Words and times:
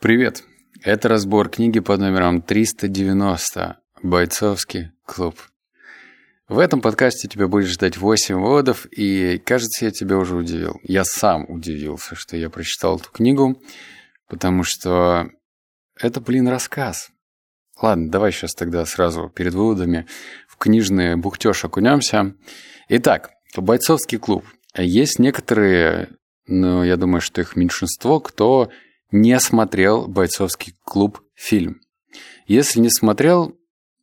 Привет! 0.00 0.44
Это 0.84 1.08
разбор 1.08 1.48
книги 1.48 1.80
под 1.80 1.98
номером 1.98 2.40
390 2.40 3.80
«Бойцовский 4.00 4.92
клуб». 5.04 5.34
В 6.46 6.60
этом 6.60 6.80
подкасте 6.80 7.26
тебя 7.26 7.48
будет 7.48 7.66
ждать 7.66 7.96
8 7.96 8.36
выводов, 8.36 8.86
и, 8.92 9.42
кажется, 9.44 9.86
я 9.86 9.90
тебя 9.90 10.16
уже 10.16 10.36
удивил. 10.36 10.78
Я 10.84 11.02
сам 11.04 11.46
удивился, 11.50 12.14
что 12.14 12.36
я 12.36 12.48
прочитал 12.48 12.98
эту 12.98 13.10
книгу, 13.10 13.60
потому 14.28 14.62
что 14.62 15.30
это, 16.00 16.20
блин, 16.20 16.46
рассказ. 16.46 17.10
Ладно, 17.82 18.08
давай 18.08 18.30
сейчас 18.30 18.54
тогда 18.54 18.86
сразу 18.86 19.28
перед 19.28 19.54
выводами 19.54 20.06
в 20.46 20.58
книжный 20.58 21.16
бухтеж 21.16 21.64
окунемся. 21.64 22.36
Итак, 22.88 23.30
«Бойцовский 23.56 24.18
клуб». 24.18 24.44
Есть 24.76 25.18
некоторые, 25.18 26.10
но 26.46 26.84
я 26.84 26.96
думаю, 26.96 27.20
что 27.20 27.40
их 27.40 27.56
меньшинство, 27.56 28.20
кто 28.20 28.70
не 29.10 29.38
смотрел 29.40 30.06
«Бойцовский 30.06 30.76
клуб» 30.84 31.20
фильм. 31.34 31.80
Если 32.46 32.80
не 32.80 32.90
смотрел, 32.90 33.56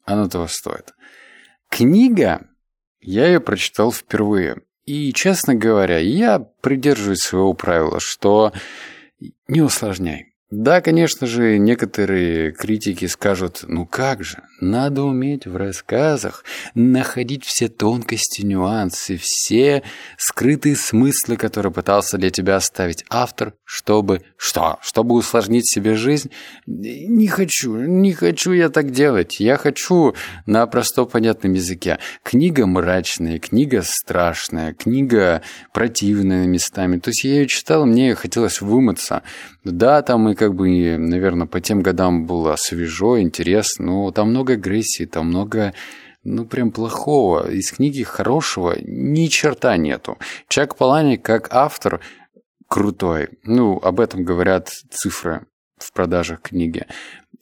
оно 0.03 0.27
того 0.29 0.47
стоит. 0.47 0.93
Книга, 1.69 2.47
я 3.01 3.27
ее 3.27 3.39
прочитал 3.39 3.91
впервые. 3.91 4.61
И, 4.85 5.11
честно 5.13 5.55
говоря, 5.55 5.97
я 5.97 6.39
придерживаюсь 6.39 7.21
своего 7.21 7.53
правила, 7.53 7.99
что 7.99 8.53
не 9.47 9.61
усложняй. 9.61 10.34
Да, 10.55 10.79
конечно 10.79 11.27
же, 11.27 11.57
некоторые 11.57 12.53
критики 12.53 13.07
скажут, 13.07 13.65
ну 13.67 13.85
как 13.85 14.23
же, 14.23 14.37
надо 14.61 15.03
уметь 15.03 15.45
в 15.45 15.57
рассказах 15.57 16.45
находить 16.75 17.43
все 17.43 17.67
тонкости, 17.67 18.41
нюансы, 18.41 19.17
все 19.17 19.83
скрытые 20.17 20.77
смыслы, 20.77 21.35
которые 21.35 21.73
пытался 21.73 22.17
для 22.17 22.29
тебя 22.29 22.55
оставить 22.55 23.03
автор, 23.09 23.53
чтобы 23.65 24.21
что? 24.37 24.79
Чтобы 24.81 25.15
усложнить 25.15 25.69
себе 25.69 25.95
жизнь? 25.95 26.31
Не 26.65 27.27
хочу, 27.27 27.75
не 27.75 28.13
хочу 28.13 28.53
я 28.53 28.69
так 28.69 28.91
делать. 28.91 29.41
Я 29.41 29.57
хочу 29.57 30.15
на 30.45 30.65
простом 30.67 31.07
понятном 31.07 31.51
языке. 31.51 31.99
Книга 32.23 32.65
мрачная, 32.65 33.39
книга 33.39 33.81
страшная, 33.83 34.73
книга 34.73 35.41
противная 35.73 36.47
местами. 36.47 36.97
То 36.97 37.09
есть 37.09 37.25
я 37.25 37.31
ее 37.31 37.47
читал, 37.47 37.85
мне 37.85 38.15
хотелось 38.15 38.61
вымыться. 38.61 39.21
Да, 39.65 40.01
там 40.01 40.29
и 40.29 40.35
как 40.35 40.44
бы, 40.53 40.97
наверное, 40.97 41.47
по 41.47 41.61
тем 41.61 41.81
годам 41.81 42.25
было 42.25 42.55
свежо, 42.57 43.19
интересно, 43.19 43.85
но 43.85 44.11
там 44.11 44.29
много 44.29 44.53
агрессии, 44.53 45.05
там 45.05 45.27
много 45.27 45.73
ну, 46.23 46.45
прям 46.45 46.71
плохого. 46.71 47.49
Из 47.49 47.71
книги 47.71 48.03
хорошего 48.03 48.75
ни 48.81 49.27
черта 49.27 49.77
нету. 49.77 50.17
Чак 50.47 50.75
Палани, 50.75 51.15
как 51.15 51.47
автор, 51.51 52.01
крутой. 52.67 53.29
Ну, 53.43 53.77
об 53.77 53.99
этом 53.99 54.23
говорят 54.23 54.69
цифры 54.89 55.45
в 55.77 55.93
продажах 55.93 56.41
книги. 56.41 56.85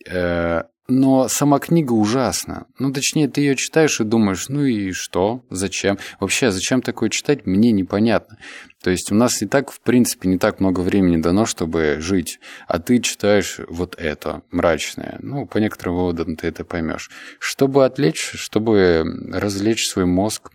Э, 0.10 0.64
но 0.88 1.28
сама 1.30 1.60
книга 1.60 1.94
ужасна. 1.94 2.68
Ну, 2.78 2.92
точнее, 2.92 3.30
ты 3.30 3.42
ее 3.42 3.56
читаешь 3.56 4.00
и 4.02 4.04
думаешь, 4.04 4.50
ну 4.50 4.66
и 4.66 4.92
что? 4.92 5.46
Зачем? 5.50 5.98
Вообще, 6.20 6.52
зачем 6.52 6.82
такое 6.82 7.10
читать, 7.10 7.46
мне 7.46 7.72
непонятно. 7.72 8.38
То 8.82 8.90
есть 8.90 9.12
у 9.12 9.16
нас 9.16 9.42
и 9.42 9.46
так, 9.46 9.72
в 9.72 9.80
принципе, 9.80 10.28
не 10.28 10.38
так 10.38 10.60
много 10.60 10.82
времени 10.82 11.22
дано, 11.22 11.46
чтобы 11.46 11.98
жить. 12.00 12.40
А 12.68 12.80
ты 12.80 13.00
читаешь 13.00 13.60
вот 13.70 13.96
это, 13.98 14.42
мрачное. 14.52 15.20
Ну, 15.22 15.46
по 15.46 15.60
некоторым 15.60 15.96
выводам 15.96 16.36
ты 16.36 16.48
это 16.48 16.66
поймешь. 16.66 17.10
Чтобы 17.40 17.86
отвлечь, 17.86 18.34
чтобы 18.36 19.04
развлечь 19.32 19.88
свой 19.88 20.06
мозг, 20.06 20.52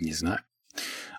не 0.00 0.14
знаю. 0.14 0.40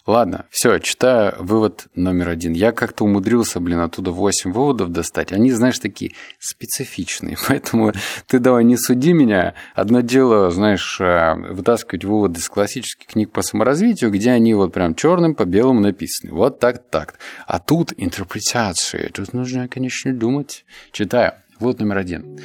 Ладно, 0.06 0.48
все, 0.50 0.80
читаю 0.80 1.34
вывод 1.40 1.88
номер 1.96 2.28
один. 2.28 2.52
Я 2.52 2.74
как-то 2.74 3.06
умудрился, 3.06 3.62
блин, 3.62 3.80
оттуда 3.80 4.12
8 4.12 4.52
выводов 4.52 4.92
достать. 4.92 5.32
Они, 5.32 5.50
знаешь, 5.50 5.80
такие 5.80 6.12
специфичные. 6.40 7.38
Поэтому 7.48 7.94
ты 8.28 8.40
давай 8.40 8.66
не 8.66 8.76
суди 8.76 9.14
меня. 9.14 9.54
Одно 9.74 10.02
дело, 10.02 10.52
знаешь, 10.52 11.00
э, 11.00 11.36
вытаскивать 11.54 12.04
выводы 12.04 12.42
из 12.42 12.50
классических 12.50 13.08
книг 13.08 13.32
по 13.32 13.42
саморазвитию, 13.42 14.12
где 14.12 14.32
они 14.32 14.54
вот 14.54 14.74
прям 14.74 14.94
черным 14.94 15.36
по 15.36 15.46
белому 15.46 15.80
написаны. 15.80 16.34
Вот 16.34 16.60
так, 16.60 16.90
так. 16.90 17.14
А 17.48 17.60
тут 17.60 17.94
интерпретации. 17.96 19.08
Тут 19.08 19.32
нужно, 19.32 19.70
конечно, 19.70 20.14
думать. 20.14 20.66
Читаю. 20.92 21.36
Вывод 21.62 21.80
номер 21.80 22.00
один. 22.00 22.40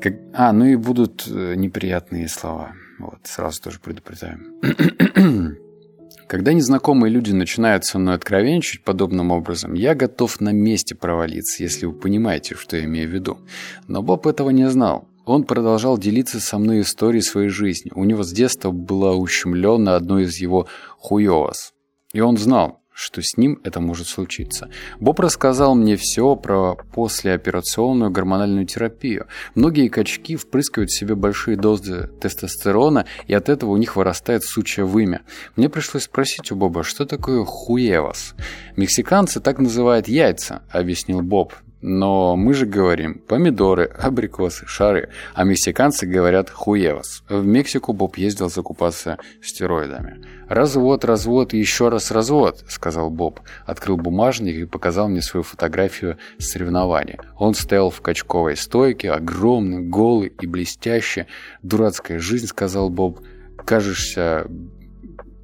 Как... 0.00 0.14
А, 0.32 0.52
ну 0.52 0.66
и 0.66 0.76
будут 0.76 1.26
э, 1.26 1.54
неприятные 1.56 2.28
слова. 2.28 2.72
Вот, 3.00 3.18
сразу 3.24 3.60
тоже 3.60 3.80
предупреждаю. 3.80 4.38
Когда 6.26 6.52
незнакомые 6.52 7.10
люди 7.10 7.32
начинают 7.32 7.84
со 7.84 7.98
мной 7.98 8.14
откровенничать 8.14 8.84
подобным 8.84 9.30
образом, 9.30 9.74
я 9.74 9.94
готов 9.94 10.40
на 10.40 10.50
месте 10.50 10.94
провалиться, 10.94 11.62
если 11.62 11.86
вы 11.86 11.92
понимаете, 11.92 12.54
что 12.54 12.76
я 12.76 12.84
имею 12.84 13.08
в 13.08 13.12
виду. 13.12 13.38
Но 13.88 14.02
Боб 14.02 14.26
этого 14.26 14.50
не 14.50 14.68
знал. 14.70 15.08
Он 15.24 15.44
продолжал 15.44 15.98
делиться 15.98 16.40
со 16.40 16.58
мной 16.58 16.80
историей 16.80 17.22
своей 17.22 17.48
жизни. 17.48 17.92
У 17.94 18.04
него 18.04 18.22
с 18.24 18.32
детства 18.32 18.70
была 18.70 19.12
ущемлена 19.12 19.94
одно 19.96 20.18
из 20.18 20.36
его 20.38 20.66
хуёвос. 20.98 21.72
И 22.12 22.20
он 22.20 22.36
знал, 22.36 22.81
что 22.94 23.22
с 23.22 23.36
ним 23.36 23.60
это 23.64 23.80
может 23.80 24.06
случиться. 24.06 24.68
Боб 25.00 25.20
рассказал 25.20 25.74
мне 25.74 25.96
все 25.96 26.36
про 26.36 26.76
послеоперационную 26.94 28.10
гормональную 28.10 28.66
терапию. 28.66 29.26
Многие 29.54 29.88
качки 29.88 30.36
впрыскивают 30.36 30.90
в 30.90 30.98
себе 30.98 31.14
большие 31.14 31.56
дозы 31.56 32.10
тестостерона, 32.20 33.06
и 33.26 33.34
от 33.34 33.48
этого 33.48 33.70
у 33.70 33.76
них 33.76 33.96
вырастает 33.96 34.44
сучье 34.44 34.84
вымя. 34.84 35.22
Мне 35.56 35.68
пришлось 35.68 36.04
спросить 36.04 36.52
у 36.52 36.56
Боба, 36.56 36.84
что 36.84 37.06
такое 37.06 37.44
хуевас? 37.44 38.34
Мексиканцы 38.76 39.40
так 39.40 39.58
называют 39.58 40.08
яйца, 40.08 40.62
объяснил 40.70 41.22
Боб. 41.22 41.54
Но 41.82 42.36
мы 42.36 42.54
же 42.54 42.64
говорим 42.64 43.14
помидоры, 43.14 43.86
абрикосы, 43.86 44.66
шары, 44.66 45.10
а 45.34 45.42
мексиканцы 45.42 46.06
говорят 46.06 46.48
хуевас. 46.48 47.24
В 47.28 47.44
Мексику 47.44 47.92
Боб 47.92 48.16
ездил 48.16 48.48
закупаться 48.48 49.18
стероидами. 49.42 50.24
«Развод, 50.48 51.04
развод 51.04 51.54
и 51.54 51.58
еще 51.58 51.88
раз 51.88 52.12
развод»,— 52.12 52.64
сказал 52.68 53.10
Боб. 53.10 53.40
Открыл 53.66 53.96
бумажник 53.96 54.54
и 54.54 54.64
показал 54.64 55.08
мне 55.08 55.22
свою 55.22 55.42
фотографию 55.42 56.18
с 56.38 56.50
соревнования. 56.50 57.18
Он 57.36 57.54
стоял 57.54 57.90
в 57.90 58.00
качковой 58.00 58.56
стойке, 58.56 59.10
огромный, 59.10 59.80
голый 59.80 60.32
и 60.40 60.46
блестящий. 60.46 61.26
«Дурацкая 61.62 62.20
жизнь»,— 62.20 62.46
сказал 62.48 62.90
Боб. 62.90 63.20
«Кажешься 63.64 64.46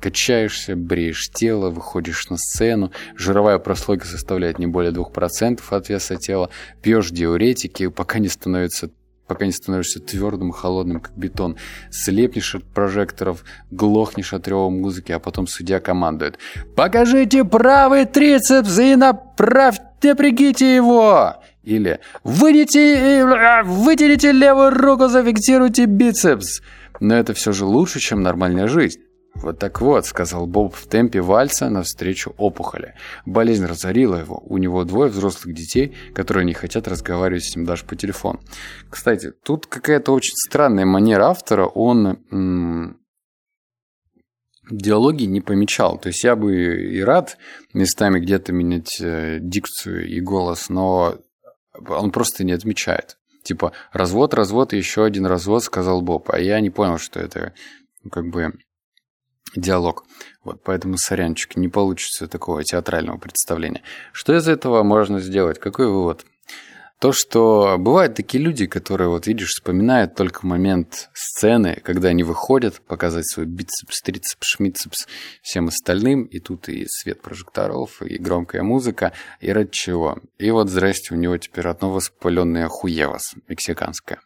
Качаешься, 0.00 0.76
бреешь 0.76 1.30
тело, 1.30 1.70
выходишь 1.70 2.28
на 2.30 2.36
сцену, 2.36 2.92
жировая 3.16 3.58
прослойка 3.58 4.06
составляет 4.06 4.58
не 4.58 4.66
более 4.66 4.92
2% 4.92 5.60
от 5.70 5.88
веса 5.88 6.16
тела, 6.16 6.50
пьешь 6.82 7.10
диуретики, 7.10 7.88
пока 7.88 8.18
не 8.18 8.28
становится 8.28 8.90
пока 9.28 9.44
не 9.44 9.52
становишься 9.52 10.00
твердым 10.00 10.50
и 10.50 10.52
холодным, 10.54 11.00
как 11.00 11.14
бетон. 11.14 11.56
Слепнешь 11.90 12.54
от 12.54 12.64
прожекторов, 12.64 13.44
глохнешь 13.70 14.32
от 14.32 14.48
рева 14.48 14.70
музыки, 14.70 15.12
а 15.12 15.18
потом 15.18 15.46
судья 15.46 15.80
командует. 15.80 16.38
«Покажите 16.74 17.44
правый 17.44 18.06
трицепс 18.06 18.78
и 18.78 18.96
направьте, 18.96 19.84
напрягите 20.02 20.74
его!» 20.74 21.34
Или 21.62 22.00
«Вытяните, 22.24 23.20
э, 23.20 23.62
вытяните 23.64 24.32
левую 24.32 24.70
руку, 24.70 25.08
зафиксируйте 25.08 25.84
бицепс!» 25.84 26.62
Но 26.98 27.14
это 27.14 27.34
все 27.34 27.52
же 27.52 27.66
лучше, 27.66 28.00
чем 28.00 28.22
нормальная 28.22 28.66
жизнь. 28.66 29.00
«Вот 29.42 29.58
так 29.58 29.80
вот»,— 29.80 30.04
сказал 30.06 30.46
Боб 30.46 30.74
в 30.74 30.86
темпе 30.88 31.20
вальса 31.20 31.70
навстречу 31.70 32.34
опухоли. 32.38 32.94
Болезнь 33.24 33.64
разорила 33.66 34.16
его. 34.16 34.42
У 34.44 34.58
него 34.58 34.84
двое 34.84 35.10
взрослых 35.10 35.54
детей, 35.54 35.94
которые 36.12 36.44
не 36.44 36.54
хотят 36.54 36.88
разговаривать 36.88 37.44
с 37.44 37.54
ним 37.54 37.64
даже 37.64 37.84
по 37.84 37.94
телефону. 37.94 38.40
Кстати, 38.90 39.30
тут 39.30 39.66
какая-то 39.66 40.12
очень 40.12 40.34
странная 40.34 40.86
манера 40.86 41.28
автора. 41.28 41.66
Он 41.66 42.18
м- 42.32 42.98
диалоги 44.70 45.24
не 45.24 45.40
помечал. 45.40 45.98
То 45.98 46.08
есть 46.08 46.24
я 46.24 46.34
бы 46.34 46.92
и 46.92 47.00
рад 47.00 47.38
местами 47.72 48.18
где-то 48.18 48.52
менять 48.52 49.00
э, 49.00 49.38
дикцию 49.40 50.08
и 50.08 50.20
голос, 50.20 50.68
но 50.68 51.16
он 51.88 52.10
просто 52.10 52.42
не 52.42 52.52
отмечает. 52.52 53.18
Типа 53.44 53.72
развод, 53.92 54.34
развод 54.34 54.72
еще 54.72 55.04
один 55.04 55.26
развод, 55.26 55.62
сказал 55.62 56.02
Боб. 56.02 56.28
А 56.30 56.40
я 56.40 56.60
не 56.60 56.70
понял, 56.70 56.98
что 56.98 57.20
это 57.20 57.54
ну, 58.02 58.10
как 58.10 58.26
бы 58.30 58.52
диалог. 59.56 60.04
Вот, 60.44 60.62
поэтому, 60.62 60.96
сорянчик, 60.98 61.56
не 61.56 61.68
получится 61.68 62.28
такого 62.28 62.64
театрального 62.64 63.18
представления. 63.18 63.82
Что 64.12 64.36
из 64.36 64.48
этого 64.48 64.82
можно 64.82 65.20
сделать? 65.20 65.58
Какой 65.58 65.88
вывод? 65.88 66.24
То, 67.00 67.12
что 67.12 67.76
бывают 67.78 68.16
такие 68.16 68.42
люди, 68.42 68.66
которые, 68.66 69.08
вот 69.08 69.28
видишь, 69.28 69.50
вспоминают 69.50 70.16
только 70.16 70.44
момент 70.44 71.10
сцены, 71.14 71.80
когда 71.84 72.08
они 72.08 72.24
выходят, 72.24 72.80
показать 72.80 73.24
свой 73.28 73.46
бицепс, 73.46 74.02
трицепс, 74.02 74.44
шмицепс 74.44 75.06
всем 75.40 75.68
остальным, 75.68 76.24
и 76.24 76.40
тут 76.40 76.68
и 76.68 76.86
свет 76.88 77.22
прожекторов, 77.22 78.02
и 78.02 78.18
громкая 78.18 78.64
музыка, 78.64 79.12
и 79.40 79.52
ради 79.52 79.70
чего. 79.70 80.18
И 80.38 80.50
вот, 80.50 80.70
здрасте, 80.70 81.14
у 81.14 81.16
него 81.16 81.38
теперь 81.38 81.68
одно 81.68 81.92
воспаленное 81.92 82.66
хуевас, 82.66 83.34
мексиканское. 83.46 84.18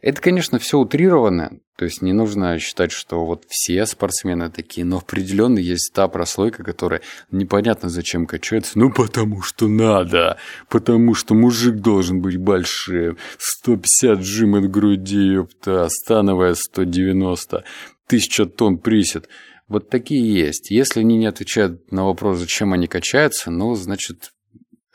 Это, 0.00 0.20
конечно, 0.20 0.58
все 0.58 0.78
утрировано, 0.78 1.58
то 1.76 1.84
есть 1.84 2.02
не 2.02 2.12
нужно 2.12 2.58
считать, 2.58 2.90
что 2.92 3.24
вот 3.24 3.44
все 3.48 3.86
спортсмены 3.86 4.50
такие, 4.50 4.84
но 4.84 4.98
определенно 4.98 5.58
есть 5.58 5.92
та 5.92 6.08
прослойка, 6.08 6.64
которая 6.64 7.02
непонятно 7.30 7.88
зачем 7.88 8.26
качается, 8.26 8.78
ну 8.78 8.92
потому 8.92 9.42
что 9.42 9.68
надо, 9.68 10.38
потому 10.68 11.14
что 11.14 11.34
мужик 11.34 11.76
должен 11.76 12.20
быть 12.20 12.36
большим, 12.36 13.16
150 13.38 14.20
жим 14.22 14.54
от 14.56 14.70
груди, 14.70 15.34
ёпта, 15.34 15.88
становая 15.88 16.54
190, 16.54 17.64
1000 18.06 18.46
тонн 18.46 18.78
присед. 18.78 19.28
Вот 19.68 19.90
такие 19.90 20.34
есть. 20.34 20.70
Если 20.70 21.00
они 21.00 21.18
не 21.18 21.26
отвечают 21.26 21.92
на 21.92 22.04
вопрос, 22.04 22.38
зачем 22.38 22.72
они 22.72 22.86
качаются, 22.86 23.50
ну, 23.50 23.74
значит, 23.74 24.32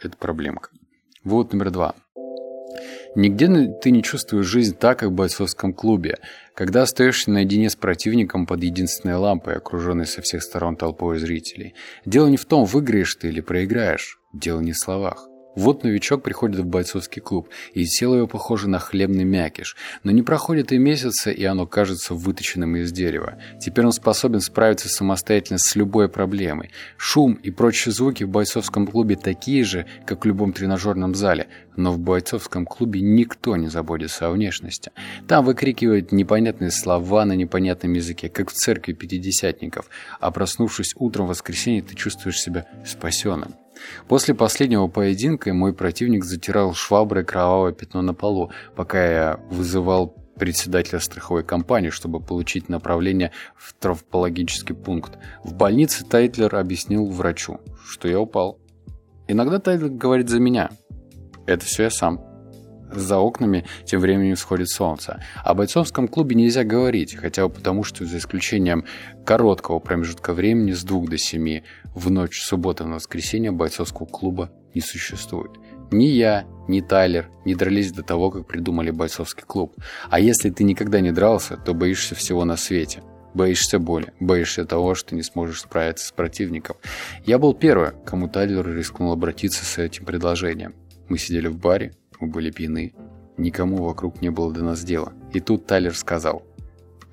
это 0.01 0.17
проблемка. 0.17 0.69
Вот 1.23 1.53
номер 1.53 1.71
два. 1.71 1.95
Нигде 3.15 3.47
ты 3.81 3.91
не 3.91 4.01
чувствуешь 4.01 4.45
жизнь 4.45 4.75
так, 4.75 4.99
как 4.99 5.09
в 5.09 5.13
бойцовском 5.13 5.73
клубе, 5.73 6.17
когда 6.55 6.81
остаешься 6.81 7.29
наедине 7.29 7.69
с 7.69 7.75
противником 7.75 8.47
под 8.47 8.63
единственной 8.63 9.15
лампой, 9.15 9.55
окруженной 9.55 10.07
со 10.07 10.21
всех 10.21 10.41
сторон 10.41 10.75
толпой 10.75 11.19
зрителей. 11.19 11.75
Дело 12.05 12.27
не 12.27 12.37
в 12.37 12.45
том, 12.45 12.65
выиграешь 12.65 13.15
ты 13.15 13.27
или 13.27 13.41
проиграешь. 13.41 14.19
Дело 14.33 14.61
не 14.61 14.71
в 14.71 14.77
словах. 14.77 15.27
Вот 15.55 15.83
новичок 15.83 16.23
приходит 16.23 16.59
в 16.59 16.65
бойцовский 16.65 17.21
клуб, 17.21 17.49
и 17.73 17.85
тело 17.85 18.15
его 18.15 18.27
похоже 18.27 18.67
на 18.67 18.79
хлебный 18.79 19.23
мякиш. 19.23 19.75
Но 20.03 20.11
не 20.11 20.23
проходит 20.23 20.71
и 20.71 20.77
месяца, 20.77 21.29
и 21.29 21.43
оно 21.43 21.67
кажется 21.67 22.15
выточенным 22.15 22.75
из 22.77 22.91
дерева. 22.91 23.37
Теперь 23.59 23.85
он 23.85 23.91
способен 23.91 24.41
справиться 24.41 24.89
самостоятельно 24.89 25.59
с 25.59 25.75
любой 25.75 26.09
проблемой. 26.09 26.71
Шум 26.97 27.33
и 27.33 27.51
прочие 27.51 27.93
звуки 27.93 28.23
в 28.23 28.29
бойцовском 28.29 28.87
клубе 28.87 29.15
такие 29.15 29.63
же, 29.63 29.85
как 30.05 30.23
в 30.23 30.27
любом 30.27 30.53
тренажерном 30.53 31.13
зале. 31.13 31.47
Но 31.75 31.91
в 31.91 31.99
бойцовском 31.99 32.65
клубе 32.65 33.01
никто 33.01 33.55
не 33.55 33.67
заботится 33.67 34.27
о 34.27 34.31
внешности. 34.31 34.91
Там 35.27 35.45
выкрикивают 35.45 36.11
непонятные 36.11 36.71
слова 36.71 37.25
на 37.25 37.33
непонятном 37.33 37.93
языке, 37.93 38.29
как 38.29 38.49
в 38.49 38.53
церкви 38.53 38.93
пятидесятников. 38.93 39.89
А 40.19 40.31
проснувшись 40.31 40.93
утром 40.97 41.27
в 41.27 41.29
воскресенье, 41.29 41.83
ты 41.83 41.95
чувствуешь 41.95 42.41
себя 42.41 42.65
спасенным. 42.85 43.55
После 44.07 44.33
последнего 44.33 44.87
поединка 44.87 45.53
мой 45.53 45.73
противник 45.73 46.23
затирал 46.23 46.73
шваброй 46.73 47.25
кровавое 47.25 47.73
пятно 47.73 48.01
на 48.01 48.13
полу, 48.13 48.51
пока 48.75 49.05
я 49.05 49.39
вызывал 49.49 50.15
председателя 50.35 50.99
страховой 50.99 51.43
компании, 51.43 51.89
чтобы 51.89 52.19
получить 52.19 52.69
направление 52.69 53.31
в 53.55 53.73
травматологический 53.73 54.75
пункт. 54.75 55.17
В 55.43 55.53
больнице 55.53 56.05
Тайлер 56.05 56.55
объяснил 56.55 57.05
врачу, 57.05 57.59
что 57.85 58.07
я 58.07 58.19
упал. 58.19 58.59
Иногда 59.27 59.59
Тайлер 59.59 59.89
говорит 59.89 60.29
за 60.29 60.39
меня. 60.39 60.71
Это 61.45 61.65
все 61.65 61.83
я 61.83 61.89
сам. 61.89 62.32
За 62.95 63.17
окнами 63.17 63.65
тем 63.85 63.99
временем 63.99 64.35
всходит 64.35 64.69
солнце. 64.69 65.23
О 65.43 65.53
бойцовском 65.53 66.07
клубе 66.07 66.35
нельзя 66.35 66.63
говорить, 66.63 67.15
хотя 67.15 67.47
бы 67.47 67.53
потому, 67.53 67.83
что 67.83 68.05
за 68.05 68.17
исключением 68.17 68.85
короткого 69.25 69.79
промежутка 69.79 70.33
времени 70.33 70.73
с 70.73 70.83
двух 70.83 71.09
до 71.09 71.17
семи 71.17 71.63
в 71.95 72.11
ночь 72.11 72.41
субботы 72.41 72.83
на 72.83 72.95
воскресенье 72.95 73.51
бойцовского 73.51 74.05
клуба 74.05 74.51
не 74.73 74.81
существует. 74.81 75.51
Ни 75.91 76.05
я, 76.05 76.45
ни 76.67 76.81
Тайлер 76.81 77.29
не 77.45 77.55
дрались 77.55 77.91
до 77.91 78.03
того, 78.03 78.31
как 78.31 78.47
придумали 78.47 78.91
бойцовский 78.91 79.43
клуб. 79.43 79.75
А 80.09 80.19
если 80.19 80.49
ты 80.49 80.63
никогда 80.63 80.99
не 81.01 81.11
дрался, 81.11 81.57
то 81.57 81.73
боишься 81.73 82.15
всего 82.15 82.45
на 82.45 82.57
свете. 82.57 83.03
Боишься 83.33 83.79
боли, 83.79 84.13
боишься 84.19 84.65
того, 84.65 84.93
что 84.93 85.15
не 85.15 85.23
сможешь 85.23 85.61
справиться 85.61 86.07
с 86.07 86.11
противником. 86.11 86.77
Я 87.25 87.39
был 87.39 87.53
первым, 87.53 87.93
кому 88.05 88.27
Тайлер 88.27 88.67
рискнул 88.67 89.11
обратиться 89.11 89.65
с 89.65 89.79
этим 89.79 90.05
предложением. 90.05 90.75
Мы 91.09 91.17
сидели 91.17 91.47
в 91.47 91.57
баре, 91.57 91.93
мы 92.23 92.31
были 92.31 92.51
пьяны. 92.51 92.93
Никому 93.37 93.83
вокруг 93.83 94.21
не 94.21 94.29
было 94.29 94.53
до 94.53 94.63
нас 94.63 94.83
дела. 94.83 95.13
И 95.33 95.39
тут 95.39 95.65
Тайлер 95.65 95.95
сказал, 95.95 96.43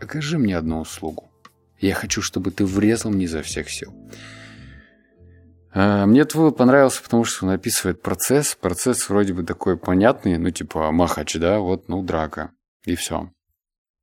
«Окажи 0.01 0.39
мне 0.39 0.57
одну 0.57 0.81
услугу. 0.81 1.31
Я 1.79 1.95
хочу, 1.95 2.23
чтобы 2.23 2.51
ты 2.51 2.65
врезал 2.65 3.11
мне 3.11 3.25
изо 3.25 3.43
всех 3.43 3.71
сил». 3.71 3.93
А, 5.73 6.07
мне 6.07 6.25
твой 6.25 6.53
понравился, 6.53 7.03
потому 7.03 7.25
что 7.25 7.47
он 7.47 7.53
описывает 7.53 8.03
процесс. 8.03 8.57
Процесс 8.61 9.09
вроде 9.09 9.35
бы 9.35 9.45
такой 9.45 9.77
понятный, 9.77 10.37
ну 10.39 10.51
типа 10.51 10.91
махач, 10.91 11.37
да, 11.37 11.59
вот, 11.59 11.89
ну 11.89 12.03
драка, 12.03 12.51
и 12.85 12.97
все. 12.97 13.31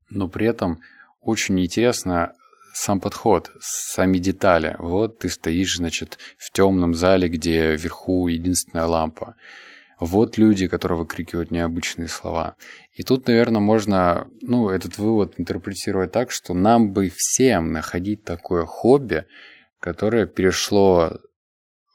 Но 0.09 0.27
при 0.29 0.47
этом 0.47 0.79
очень 1.19 1.59
интересно 1.59 2.33
сам 2.73 2.99
подход, 2.99 3.51
сами 3.59 4.17
детали. 4.17 4.75
Вот 4.79 5.19
ты 5.19 5.29
стоишь, 5.29 5.77
значит, 5.77 6.17
в 6.37 6.51
темном 6.51 6.93
зале, 6.93 7.27
где 7.27 7.75
вверху 7.75 8.27
единственная 8.27 8.85
лампа. 8.85 9.35
Вот 9.99 10.37
люди, 10.37 10.67
которые 10.67 10.99
выкрикивают 10.99 11.51
необычные 11.51 12.07
слова. 12.07 12.55
И 12.93 13.03
тут, 13.03 13.27
наверное, 13.27 13.61
можно 13.61 14.27
ну, 14.41 14.69
этот 14.69 14.97
вывод 14.97 15.33
интерпретировать 15.37 16.11
так, 16.11 16.31
что 16.31 16.53
нам 16.53 16.91
бы 16.93 17.11
всем 17.15 17.71
находить 17.71 18.23
такое 18.23 18.65
хобби, 18.65 19.25
которое 19.79 20.27
перешло 20.27 21.19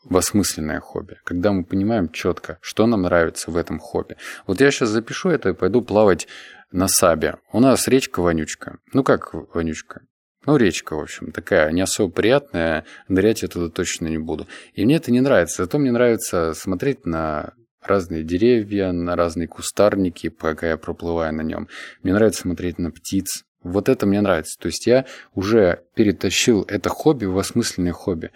в 0.05 0.17
осмысленное 0.17 0.81
хобби, 0.81 1.19
когда 1.25 1.53
мы 1.53 1.65
понимаем 1.65 2.11
четко, 2.11 2.59
что 2.61 2.87
нам 2.87 3.03
нравится 3.03 3.51
в 3.51 3.57
этом 3.57 3.79
хобби. 3.79 4.17
Вот 4.47 4.61
я 4.61 4.71
сейчас 4.71 4.89
запишу 4.89 5.29
это 5.29 5.51
и 5.51 5.55
пойду 5.55 5.81
плавать 5.81 6.27
на 6.73 6.89
Сабе. 6.89 7.37
У 7.53 7.61
нас 7.61 7.87
речка 7.87 8.21
вонючка. 8.21 8.79
Ну 8.93 9.05
как 9.05 9.33
вонючка? 9.55 10.03
Ну, 10.45 10.57
речка, 10.57 10.97
в 10.97 11.01
общем, 11.01 11.31
такая 11.31 11.71
не 11.71 11.83
особо 11.83 12.13
приятная, 12.13 12.85
нырять 13.07 13.43
я 13.43 13.49
туда 13.49 13.69
точно 13.69 14.09
не 14.09 14.19
буду. 14.19 14.49
И 14.75 14.85
мне 14.85 14.97
это 14.97 15.13
не 15.13 15.21
нравится. 15.21 15.63
Зато 15.63 15.79
мне 15.79 15.93
нравится 15.93 16.53
смотреть 16.55 17.07
на 17.07 17.53
разные 17.83 18.23
деревья, 18.25 18.93
на 18.93 19.17
разные 19.17 19.49
кустарники, 19.49 20.29
пока 20.29 20.71
я 20.71 20.77
проплываю 20.77 21.35
на 21.35 21.43
нем. 21.43 21.69
Мне 22.03 22.15
нравится 22.15 22.43
смотреть 22.43 22.79
на 22.79 22.91
птиц. 22.91 23.45
Вот 23.63 23.89
это 23.89 24.07
мне 24.07 24.21
нравится. 24.21 24.59
То 24.59 24.67
есть 24.67 24.87
я 24.87 25.07
уже 25.35 25.83
перетащил 25.95 26.65
это 26.69 26.89
хобби 26.89 27.27
в 27.27 27.39
осмысленное 27.39 27.93
хобби. 27.93 28.31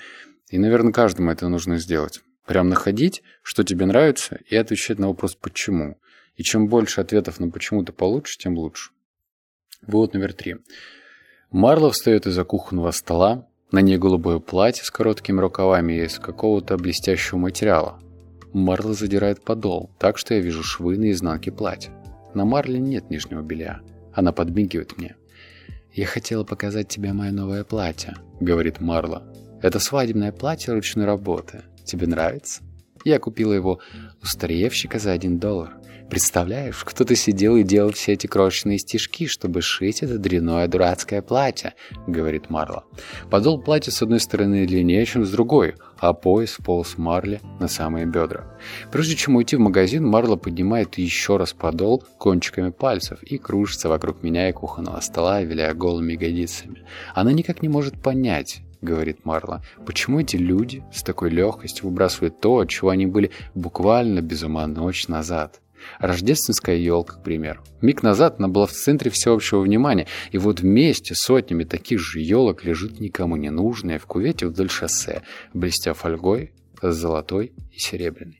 И, 0.51 0.59
наверное, 0.59 0.93
каждому 0.93 1.31
это 1.31 1.49
нужно 1.49 1.79
сделать. 1.79 2.23
Прям 2.47 2.69
находить, 2.69 3.23
что 3.43 3.65
тебе 3.65 3.87
нравится, 3.87 4.39
и 4.47 4.55
отвечать 4.55 4.99
на 4.99 5.09
вопрос 5.09 5.35
«почему?». 5.35 5.99
И 6.37 6.43
чем 6.43 6.69
больше 6.69 7.01
ответов 7.01 7.41
на 7.41 7.51
«почему» 7.51 7.83
ты 7.85 7.93
получишь, 7.93 8.37
тем 8.37 8.57
лучше. 8.57 8.91
Вывод 9.83 10.15
номер 10.15 10.33
три. 10.33 10.57
Марла 11.51 11.91
встает 11.91 12.27
из-за 12.27 12.45
кухонного 12.45 12.93
стола. 12.93 13.49
На 13.73 13.81
ней 13.81 13.99
голубое 13.99 14.39
платье 14.39 14.85
с 14.85 14.91
короткими 14.91 15.41
рукавами 15.41 16.05
из 16.05 16.21
какого-то 16.21 16.77
блестящего 16.77 17.39
материала. 17.39 18.01
Марла 18.56 18.94
задирает 18.94 19.44
подол, 19.44 19.91
так 19.99 20.17
что 20.17 20.32
я 20.32 20.41
вижу 20.41 20.62
швы 20.62 20.97
на 20.97 21.11
изнанке 21.11 21.53
платья. 21.53 21.93
На 22.32 22.47
Марле 22.47 22.79
нет 22.79 23.11
нижнего 23.11 23.43
белья. 23.43 23.81
Она 24.14 24.32
подмигивает 24.32 24.97
мне. 24.97 25.14
«Я 25.93 26.06
хотела 26.06 26.43
показать 26.43 26.88
тебе 26.88 27.12
мое 27.12 27.32
новое 27.32 27.64
платье»,— 27.64 28.14
говорит 28.41 28.81
Марла. 28.81 29.31
«Это 29.61 29.79
свадебное 29.79 30.32
платье 30.32 30.73
ручной 30.73 31.05
работы. 31.05 31.64
Тебе 31.85 32.06
нравится?» 32.06 32.62
Я 33.05 33.19
купила 33.19 33.53
его 33.53 33.81
у 34.23 34.26
старьевщика 34.26 34.99
за 34.99 35.12
один 35.12 35.38
доллар. 35.38 35.76
Представляешь, 36.11 36.85
кто-то 36.85 37.16
сидел 37.16 37.57
и 37.57 37.64
делал 37.64 37.90
все 37.92 38.12
эти 38.12 38.26
крошечные 38.26 38.78
стежки, 38.78 39.26
чтобы 39.26 39.61
шить 39.61 40.02
это 40.02 40.19
дрянное 40.19 40.69
дурацкое 40.69 41.21
платье, 41.21 41.75
говорит 42.07 42.49
Марла. 42.49 42.85
Подол 43.28 43.61
платья 43.61 43.90
с 43.90 44.02
одной 44.02 44.21
стороны 44.21 44.66
длиннее, 44.66 45.04
чем 45.04 45.25
с 45.25 45.31
другой, 45.31 45.75
а 45.99 46.12
пояс 46.12 46.59
полз 46.64 46.97
Марли 46.97 47.40
на 47.59 47.66
самые 47.66 48.07
бедра. 48.07 48.57
Прежде 48.92 49.16
чем 49.16 49.37
уйти 49.37 49.57
в 49.57 49.61
магазин, 49.61 50.07
Марла 50.07 50.37
поднимает 50.37 50.97
еще 50.97 51.38
раз 51.38 51.52
подол 51.52 52.04
кончиками 52.19 52.71
пальцев 52.71 53.23
и 53.23 53.37
кружится 53.37 53.88
вокруг 53.88 54.23
меня 54.23 54.49
и 54.49 54.52
кухонного 54.52 55.00
стола, 55.00 55.42
виляя 55.42 55.75
голыми 55.75 56.12
ягодицами. 56.12 56.85
Она 57.14 57.33
никак 57.33 57.62
не 57.62 57.69
может 57.69 58.00
понять, 58.00 58.62
говорит 58.81 59.25
Марла. 59.25 59.62
Почему 59.85 60.21
эти 60.21 60.37
люди 60.37 60.85
с 60.92 61.02
такой 61.02 61.31
легкостью 61.31 61.88
выбрасывают 61.88 62.40
то, 62.40 62.59
от 62.59 62.69
чего 62.69 62.90
они 62.90 63.07
были 63.07 63.33
буквально 63.54 64.21
без 64.21 64.45
ума 64.45 64.66
ночь 64.66 65.09
назад? 65.09 65.61
Рождественская 65.99 66.76
елка, 66.76 67.16
к 67.16 67.23
примеру. 67.23 67.62
Миг 67.81 68.02
назад 68.02 68.37
она 68.38 68.49
была 68.49 68.66
в 68.66 68.73
центре 68.73 69.11
всеобщего 69.11 69.61
внимания, 69.61 70.07
и 70.33 70.38
вот 70.38 70.61
вместе 70.61 71.14
с 71.14 71.21
сотнями 71.21 71.64
таких 71.64 72.00
же 72.00 72.21
елок 72.21 72.64
лежит 72.64 73.00
никому 73.00 73.37
не 73.37 73.50
нужная 73.50 73.99
в 73.99 74.07
кувете 74.07 74.47
вдоль 74.47 74.71
шоссе, 74.71 75.23
блестя 75.52 75.95
фольгой, 75.95 76.52
золотой 76.83 77.52
и 77.73 77.78
серебряной. 77.78 78.38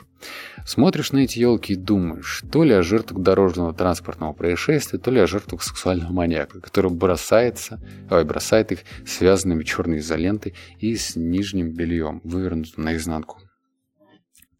Смотришь 0.65 1.12
на 1.12 1.19
эти 1.19 1.38
елки 1.38 1.75
и 1.75 1.76
думаешь, 1.76 2.43
то 2.50 2.65
ли 2.65 2.73
о 2.73 2.83
жертвах 2.83 3.23
дорожного 3.23 3.73
транспортного 3.73 4.33
происшествия, 4.33 4.99
то 4.99 5.11
ли 5.11 5.21
о 5.21 5.26
жертвах 5.26 5.62
сексуального 5.62 6.12
маньяка, 6.12 6.61
который 6.61 6.91
бросается, 6.91 7.81
ой, 8.11 8.25
бросает 8.25 8.73
их 8.73 8.81
связанными 9.07 9.62
черной 9.62 9.99
изолентой 9.99 10.55
и 10.81 10.97
с 10.97 11.15
нижним 11.15 11.73
бельем, 11.73 12.21
вывернутым 12.25 12.85
наизнанку. 12.85 13.41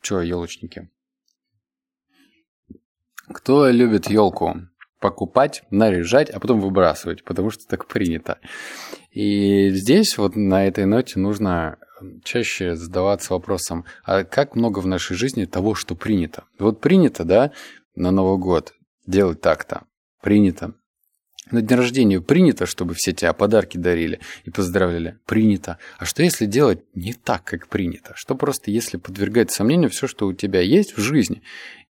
Че, 0.01 0.21
елочники? 0.21 0.89
Кто 3.29 3.69
любит 3.69 4.09
елку? 4.09 4.57
покупать, 5.01 5.63
наряжать, 5.71 6.31
а 6.31 6.41
потом 6.41 6.61
выбрасывать, 6.61 7.23
потому 7.23 7.51
что 7.51 7.67
так 7.67 7.87
принято. 7.87 8.39
И 9.13 9.71
здесь 9.71 10.19
вот 10.19 10.37
на 10.37 10.67
этой 10.67 10.85
ноте 10.85 11.19
нужно 11.19 11.79
чаще 12.25 12.75
задаваться 12.75 13.33
вопросом, 13.33 13.85
а 14.05 14.25
как 14.25 14.57
много 14.57 14.81
в 14.81 14.87
нашей 14.87 15.17
жизни 15.17 15.45
того, 15.45 15.75
что 15.75 15.95
принято? 15.95 16.45
Вот 16.59 16.81
принято, 16.81 17.25
да, 17.25 17.53
на 17.95 18.11
Новый 18.11 18.39
год 18.39 18.75
делать 19.07 19.41
так-то. 19.41 19.85
Принято. 20.23 20.75
На 21.51 21.63
день 21.63 21.79
рождения 21.79 22.21
принято, 22.21 22.67
чтобы 22.67 22.95
все 22.95 23.13
тебя 23.13 23.33
подарки 23.33 23.79
дарили 23.79 24.21
и 24.45 24.51
поздравляли. 24.51 25.19
Принято. 25.27 25.79
А 25.99 26.05
что 26.05 26.25
если 26.25 26.47
делать 26.47 26.81
не 26.95 27.13
так, 27.13 27.45
как 27.45 27.69
принято? 27.69 28.13
Что 28.17 28.35
просто 28.35 28.73
если 28.73 28.97
подвергать 28.97 29.53
сомнению 29.53 29.91
все, 29.91 30.09
что 30.09 30.27
у 30.27 30.33
тебя 30.33 30.61
есть 30.61 30.97
в 30.97 31.01
жизни, 31.01 31.43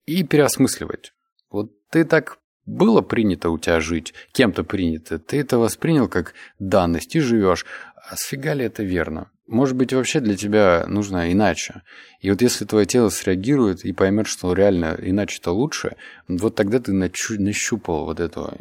и 0.05 0.23
переосмысливать? 0.23 1.13
Вот 1.51 1.71
ты 1.91 2.05
так 2.05 2.39
было 2.67 3.01
принято 3.01 3.51
у 3.51 3.59
тебя 3.59 3.81
жить, 3.81 4.15
кем-то 4.33 4.63
принято, 4.63 5.19
ты 5.19 5.41
это 5.41 5.59
воспринял 5.59 6.09
как 6.09 6.35
данность 6.59 7.17
и 7.17 7.21
живешь. 7.21 7.65
А 8.11 8.17
сфига 8.17 8.55
ли 8.55 8.65
это 8.65 8.83
верно? 8.83 9.31
Может 9.47 9.77
быть, 9.77 9.95
вообще 9.95 10.21
для 10.21 10.37
тебя 10.37 10.85
нужно 10.87 11.33
иначе. 11.33 11.83
И 12.21 12.31
вот 12.31 12.43
если 12.43 12.67
твое 12.67 12.85
тело 12.85 13.09
среагирует 13.09 13.85
и 13.85 13.95
поймет, 13.95 14.27
что 14.27 14.53
реально 14.53 14.97
иначе-то 15.01 15.53
лучше, 15.53 15.97
вот 16.29 16.55
тогда 16.55 16.81
ты 16.81 16.93
нащупал 16.93 18.05
вот 18.05 18.21
эту, 18.21 18.53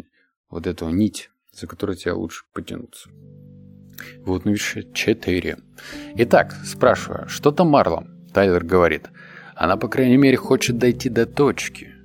вот 0.50 0.66
эту 0.66 0.90
нить, 0.90 1.30
за 1.52 1.68
которую 1.68 1.98
тебе 1.98 2.14
лучше 2.14 2.46
потянуться. 2.54 3.10
Вот 4.20 4.46
ну, 4.46 4.56
4. 4.56 5.58
Итак, 6.16 6.56
спрашиваю, 6.66 7.28
что 7.28 7.52
там 7.52 7.68
Марла? 7.68 8.08
Тайлер 8.34 8.64
говорит. 8.64 9.10
Она, 9.56 9.76
по 9.76 9.90
крайней 9.90 10.18
мере, 10.18 10.38
хочет 10.38 10.78
дойти 10.78 11.10
до 11.10 11.26
точки. 11.26 11.97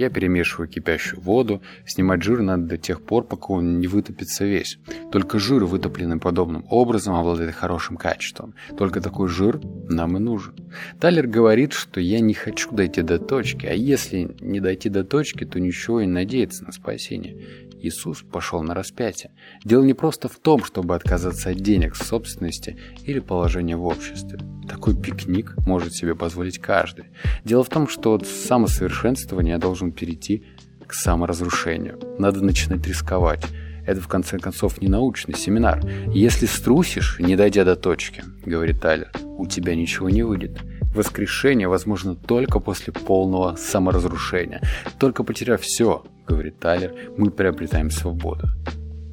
Я 0.00 0.08
перемешиваю 0.08 0.66
кипящую 0.66 1.20
воду. 1.20 1.60
Снимать 1.84 2.22
жир 2.22 2.40
надо 2.40 2.62
до 2.62 2.78
тех 2.78 3.02
пор, 3.02 3.22
пока 3.22 3.52
он 3.52 3.80
не 3.80 3.86
вытопится 3.86 4.46
весь. 4.46 4.78
Только 5.12 5.38
жир, 5.38 5.66
вытопленный 5.66 6.18
подобным 6.18 6.64
образом, 6.70 7.16
обладает 7.16 7.54
хорошим 7.54 7.98
качеством. 7.98 8.54
Только 8.78 9.02
такой 9.02 9.28
жир 9.28 9.60
нам 9.90 10.16
и 10.16 10.20
нужен. 10.20 10.54
Талер 10.98 11.26
говорит, 11.26 11.74
что 11.74 12.00
я 12.00 12.20
не 12.20 12.32
хочу 12.32 12.70
дойти 12.70 13.02
до 13.02 13.18
точки, 13.18 13.66
а 13.66 13.74
если 13.74 14.34
не 14.40 14.60
дойти 14.60 14.88
до 14.88 15.04
точки, 15.04 15.44
то 15.44 15.60
ничего 15.60 16.00
и 16.00 16.06
надеяться 16.06 16.64
на 16.64 16.72
спасение. 16.72 17.36
Иисус 17.82 18.22
пошел 18.22 18.62
на 18.62 18.74
распятие. 18.74 19.32
Дело 19.64 19.82
не 19.82 19.94
просто 19.94 20.28
в 20.28 20.38
том, 20.38 20.64
чтобы 20.64 20.94
отказаться 20.94 21.50
от 21.50 21.56
денег, 21.56 21.96
собственности 21.96 22.78
или 23.04 23.20
положения 23.20 23.76
в 23.76 23.84
обществе. 23.84 24.38
Такой 24.68 24.96
пикник 24.96 25.54
может 25.66 25.94
себе 25.94 26.14
позволить 26.14 26.58
каждый. 26.58 27.06
Дело 27.44 27.64
в 27.64 27.68
том, 27.68 27.88
что 27.88 28.14
от 28.14 28.26
самосовершенствования 28.26 29.58
должен 29.58 29.92
перейти 29.92 30.44
к 30.86 30.94
саморазрушению. 30.94 31.98
Надо 32.18 32.44
начинать 32.44 32.86
рисковать. 32.86 33.44
Это, 33.86 34.00
в 34.00 34.08
конце 34.08 34.38
концов, 34.38 34.80
не 34.80 34.88
научный 34.88 35.34
семинар. 35.34 35.80
Если 36.08 36.46
струсишь, 36.46 37.18
не 37.18 37.36
дойдя 37.36 37.64
до 37.64 37.76
точки, 37.76 38.22
говорит 38.44 38.80
Тайлер, 38.80 39.10
у 39.38 39.46
тебя 39.46 39.74
ничего 39.74 40.10
не 40.10 40.22
выйдет. 40.22 40.60
Воскрешение 40.94 41.68
возможно 41.68 42.14
только 42.14 42.58
после 42.58 42.92
полного 42.92 43.56
саморазрушения. 43.56 44.60
Только 44.98 45.22
потеряв 45.22 45.60
все, 45.62 46.04
говорит 46.30 46.58
Тайлер, 46.60 46.94
мы 47.16 47.30
приобретаем 47.30 47.90
свободу. 47.90 48.46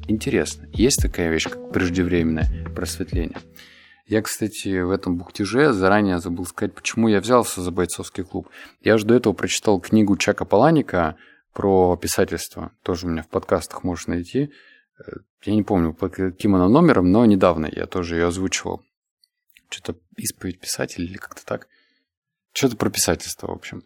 Интересно, 0.06 0.68
есть 0.72 1.02
такая 1.02 1.30
вещь, 1.30 1.48
как 1.48 1.72
преждевременное 1.72 2.64
просветление? 2.74 3.38
Я, 4.06 4.22
кстати, 4.22 4.80
в 4.80 4.90
этом 4.90 5.18
бухтеже 5.18 5.72
заранее 5.72 6.18
забыл 6.18 6.46
сказать, 6.46 6.74
почему 6.74 7.08
я 7.08 7.20
взялся 7.20 7.60
за 7.60 7.70
бойцовский 7.70 8.24
клуб. 8.24 8.48
Я 8.80 8.96
же 8.96 9.04
до 9.04 9.14
этого 9.14 9.34
прочитал 9.34 9.80
книгу 9.80 10.16
Чака 10.16 10.46
Паланика 10.46 11.16
про 11.52 11.96
писательство. 11.96 12.72
Тоже 12.82 13.06
у 13.06 13.10
меня 13.10 13.22
в 13.22 13.28
подкастах 13.28 13.84
можешь 13.84 14.06
найти. 14.06 14.50
Э, 14.98 15.12
я 15.44 15.54
не 15.54 15.62
помню, 15.62 15.92
по 15.92 16.08
каким 16.08 16.54
она 16.54 16.68
номером, 16.68 17.12
но 17.12 17.26
недавно 17.26 17.68
я 17.70 17.86
тоже 17.86 18.16
ее 18.16 18.28
озвучивал. 18.28 18.82
Что-то 19.68 19.98
исповедь 20.16 20.60
писателя 20.60 21.04
или 21.04 21.18
как-то 21.18 21.44
так. 21.44 21.68
Что-то 22.52 22.76
про 22.76 22.88
писательство, 22.88 23.48
в 23.48 23.56
общем. 23.56 23.82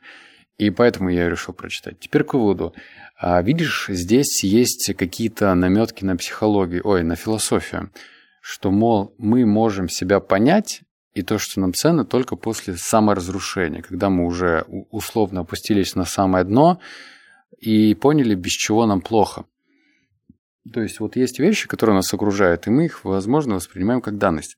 И 0.58 0.70
поэтому 0.70 1.08
я 1.08 1.28
решил 1.28 1.54
прочитать. 1.54 1.98
Теперь 1.98 2.24
к 2.24 2.34
выводу. 2.34 2.74
А, 3.18 3.40
видишь, 3.42 3.86
здесь 3.88 4.44
есть 4.44 4.94
какие-то 4.96 5.54
наметки 5.54 6.04
на 6.04 6.16
психологию, 6.16 6.82
ой, 6.84 7.02
на 7.02 7.16
философию, 7.16 7.90
что, 8.40 8.70
мол, 8.70 9.14
мы 9.18 9.46
можем 9.46 9.88
себя 9.88 10.20
понять 10.20 10.82
и 11.14 11.22
то, 11.22 11.38
что 11.38 11.60
нам 11.60 11.74
ценно, 11.74 12.04
только 12.04 12.36
после 12.36 12.76
саморазрушения, 12.76 13.82
когда 13.82 14.08
мы 14.08 14.26
уже 14.26 14.64
условно 14.90 15.40
опустились 15.40 15.94
на 15.94 16.04
самое 16.04 16.44
дно 16.44 16.80
и 17.58 17.94
поняли, 17.94 18.34
без 18.34 18.52
чего 18.52 18.86
нам 18.86 19.00
плохо. 19.00 19.44
То 20.72 20.80
есть 20.80 21.00
вот 21.00 21.16
есть 21.16 21.38
вещи, 21.38 21.68
которые 21.68 21.96
нас 21.96 22.12
окружают, 22.12 22.66
и 22.66 22.70
мы 22.70 22.86
их, 22.86 23.04
возможно, 23.04 23.56
воспринимаем 23.56 24.00
как 24.00 24.16
данность. 24.16 24.56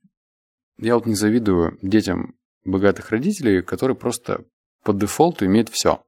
Я 0.77 0.95
вот 0.95 1.05
не 1.05 1.15
завидую 1.15 1.77
детям 1.81 2.35
богатых 2.63 3.11
родителей, 3.11 3.61
которые 3.61 3.95
просто 3.95 4.45
по 4.85 4.93
дефолту 4.93 5.45
имеют 5.47 5.69
все. 5.69 6.05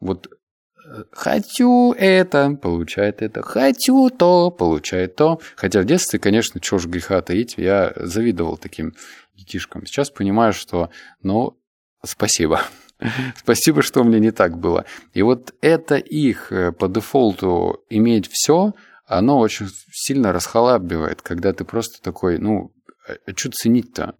Вот 0.00 0.28
э, 0.28 1.02
хочу 1.10 1.92
это, 1.92 2.56
получает 2.62 3.20
это, 3.20 3.42
хочу 3.42 4.08
то, 4.08 4.50
получает 4.50 5.16
то. 5.16 5.40
Хотя 5.56 5.82
в 5.82 5.84
детстве, 5.84 6.18
конечно, 6.18 6.60
чего 6.60 6.78
ж 6.78 6.86
греха 6.86 7.20
таить, 7.20 7.54
я 7.58 7.92
завидовал 7.96 8.56
таким 8.56 8.94
детишкам. 9.34 9.84
Сейчас 9.84 10.10
понимаю, 10.10 10.52
что, 10.52 10.90
ну, 11.22 11.58
спасибо. 12.04 12.62
Спасибо, 13.36 13.82
что 13.82 14.00
у 14.00 14.04
меня 14.04 14.20
не 14.20 14.30
так 14.30 14.56
было. 14.56 14.84
И 15.12 15.22
вот 15.22 15.52
это 15.60 15.96
их 15.96 16.52
э, 16.52 16.70
по 16.70 16.86
дефолту 16.88 17.84
иметь 17.90 18.28
все, 18.30 18.74
оно 19.04 19.40
очень 19.40 19.66
сильно 19.90 20.32
расхалабивает, 20.32 21.20
когда 21.20 21.52
ты 21.52 21.64
просто 21.64 22.00
такой, 22.00 22.38
ну, 22.38 22.72
а, 23.08 23.14
а 23.26 23.36
что 23.36 23.50
ценить-то? 23.50 24.14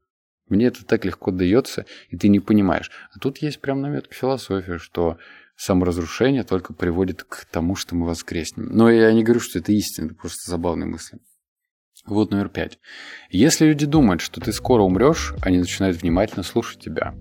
Мне 0.49 0.67
это 0.67 0.85
так 0.85 1.05
легко 1.05 1.31
дается, 1.31 1.87
и 2.11 2.17
ты 2.17 2.29
не 2.29 2.41
понимаешь. 2.41 2.91
А 3.13 3.19
тут 3.19 3.39
есть 3.39 3.61
прям 3.61 3.81
наметка 3.81 4.15
философии, 4.15 4.77
что 4.79 5.19
саморазрушение 5.57 6.45
только 6.45 6.75
приводит 6.75 7.23
к 7.25 7.47
тому, 7.47 7.77
что 7.77 7.95
мы 7.95 8.07
воскреснем. 8.07 8.67
Но 8.67 8.91
я 8.91 9.13
не 9.13 9.23
говорю, 9.23 9.41
что 9.41 9.59
это 9.59 9.73
истина, 9.73 10.07
это 10.07 10.15
просто 10.15 10.51
забавные 10.51 10.87
мысли. 10.87 11.19
Вот 12.07 12.33
номер 12.33 12.51
пять. 12.51 12.79
Если 13.31 13.65
люди 13.65 13.87
думают, 13.87 14.21
что 14.21 14.39
ты 14.39 14.53
скоро 14.53 14.83
умрешь, 14.83 15.33
они 15.41 15.59
начинают 15.59 16.03
внимательно 16.03 16.43
слушать 16.43 16.81
тебя. 16.81 17.15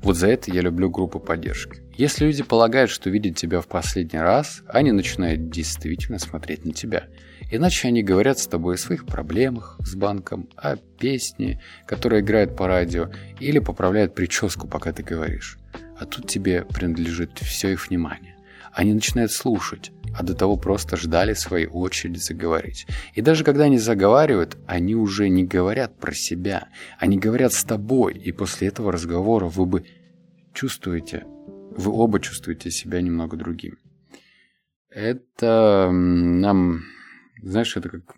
Вот 0.00 0.16
за 0.16 0.28
это 0.28 0.50
я 0.50 0.62
люблю 0.62 0.88
группы 0.88 1.18
поддержки. 1.18 1.82
Если 1.98 2.24
люди 2.24 2.42
полагают, 2.42 2.90
что 2.90 3.10
видят 3.10 3.36
тебя 3.36 3.60
в 3.60 3.66
последний 3.66 4.20
раз, 4.20 4.62
они 4.68 4.92
начинают 4.92 5.50
действительно 5.50 6.18
смотреть 6.18 6.64
на 6.64 6.72
тебя– 6.72 7.08
Иначе 7.54 7.88
они 7.88 8.02
говорят 8.02 8.38
с 8.38 8.46
тобой 8.46 8.76
о 8.76 8.78
своих 8.78 9.04
проблемах 9.04 9.78
с 9.84 9.94
банком, 9.94 10.48
о 10.56 10.76
песне, 10.76 11.60
которая 11.84 12.22
играет 12.22 12.56
по 12.56 12.66
радио, 12.66 13.10
или 13.40 13.58
поправляют 13.58 14.14
прическу, 14.14 14.66
пока 14.66 14.90
ты 14.90 15.02
говоришь. 15.02 15.58
А 15.98 16.06
тут 16.06 16.26
тебе 16.28 16.64
принадлежит 16.64 17.38
все 17.40 17.72
их 17.72 17.90
внимание. 17.90 18.36
Они 18.72 18.94
начинают 18.94 19.32
слушать, 19.32 19.92
а 20.18 20.22
до 20.22 20.34
того 20.34 20.56
просто 20.56 20.96
ждали 20.96 21.34
своей 21.34 21.66
очереди 21.66 22.16
заговорить. 22.20 22.86
И 23.12 23.20
даже 23.20 23.44
когда 23.44 23.64
они 23.64 23.76
заговаривают, 23.76 24.56
они 24.66 24.94
уже 24.94 25.28
не 25.28 25.44
говорят 25.44 25.98
про 25.98 26.14
себя. 26.14 26.68
Они 26.98 27.18
говорят 27.18 27.52
с 27.52 27.64
тобой, 27.64 28.14
и 28.14 28.32
после 28.32 28.68
этого 28.68 28.90
разговора 28.90 29.44
вы 29.44 29.66
бы 29.66 29.84
чувствуете, 30.54 31.24
вы 31.76 31.92
оба 31.92 32.18
чувствуете 32.18 32.70
себя 32.70 33.02
немного 33.02 33.36
другим. 33.36 33.76
Это 34.88 35.90
нам 35.92 36.80
знаешь, 37.42 37.76
это 37.76 37.88
как 37.88 38.16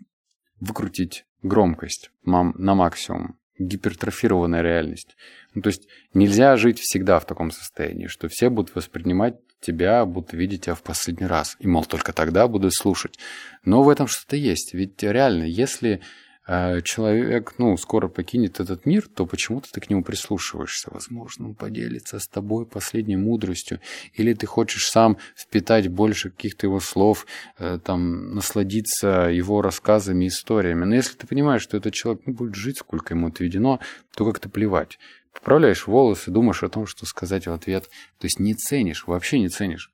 выкрутить 0.59 1.25
громкость 1.41 2.11
на 2.23 2.75
максимум. 2.75 3.39
Гипертрофированная 3.57 4.61
реальность. 4.61 5.15
Ну, 5.53 5.61
то 5.61 5.67
есть 5.67 5.87
нельзя 6.13 6.57
жить 6.57 6.79
всегда 6.79 7.19
в 7.19 7.25
таком 7.25 7.51
состоянии, 7.51 8.07
что 8.07 8.27
все 8.27 8.49
будут 8.49 8.75
воспринимать 8.75 9.35
тебя, 9.61 10.05
будут 10.05 10.33
видеть 10.33 10.65
тебя 10.65 10.75
в 10.75 10.83
последний 10.83 11.25
раз. 11.25 11.55
И, 11.59 11.67
мол, 11.67 11.85
только 11.85 12.11
тогда 12.11 12.49
будут 12.49 12.73
слушать. 12.73 13.17
Но 13.63 13.81
в 13.83 13.89
этом 13.89 14.07
что-то 14.07 14.35
есть. 14.35 14.73
Ведь 14.73 15.01
реально, 15.01 15.43
если 15.43 16.01
человек, 16.47 17.55
ну, 17.57 17.75
скоро 17.77 18.07
покинет 18.07 18.59
этот 18.59 18.85
мир, 18.85 19.07
то 19.07 19.25
почему-то 19.25 19.71
ты 19.71 19.81
к 19.81 19.89
нему 19.89 20.03
прислушиваешься. 20.03 20.89
Возможно, 20.91 21.47
он 21.47 21.55
поделится 21.55 22.19
с 22.19 22.27
тобой 22.27 22.67
последней 22.67 23.17
мудростью, 23.17 23.79
или 24.13 24.33
ты 24.33 24.45
хочешь 24.45 24.87
сам 24.87 25.17
впитать 25.35 25.87
больше 25.87 26.29
каких-то 26.29 26.67
его 26.67 26.79
слов, 26.79 27.25
э, 27.57 27.79
там, 27.83 28.35
насладиться 28.35 29.29
его 29.31 29.61
рассказами, 29.61 30.27
историями. 30.27 30.85
Но 30.85 30.95
если 30.95 31.17
ты 31.17 31.25
понимаешь, 31.25 31.63
что 31.63 31.77
этот 31.77 31.93
человек 31.93 32.21
ну, 32.25 32.33
будет 32.33 32.53
жить, 32.53 32.77
сколько 32.77 33.15
ему 33.15 33.27
отведено, 33.27 33.79
то 34.15 34.25
как-то 34.25 34.47
плевать. 34.47 34.99
Поправляешь 35.33 35.87
волосы, 35.87 36.29
думаешь 36.29 36.63
о 36.63 36.69
том, 36.69 36.85
что 36.85 37.05
сказать 37.05 37.47
в 37.47 37.51
ответ. 37.51 37.85
То 38.19 38.25
есть 38.25 38.39
не 38.39 38.53
ценишь, 38.53 39.07
вообще 39.07 39.39
не 39.39 39.49
ценишь. 39.49 39.91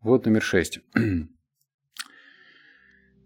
Вот 0.00 0.24
номер 0.24 0.42
шесть. 0.42 0.80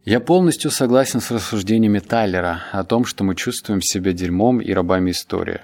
Я 0.05 0.21
полностью 0.21 0.71
согласен 0.71 1.23
с 1.23 1.31
рассуждениями 1.31 1.99
Тайлера 1.99 2.65
о 2.73 2.85
том, 2.85 3.07
что 3.07 3.25
мы 3.25 3.35
чувствуем 3.35 3.81
себя 3.81 4.13
дерьмом 4.13 4.61
и 4.61 4.71
рабами 4.71 5.13
истории. 5.13 5.61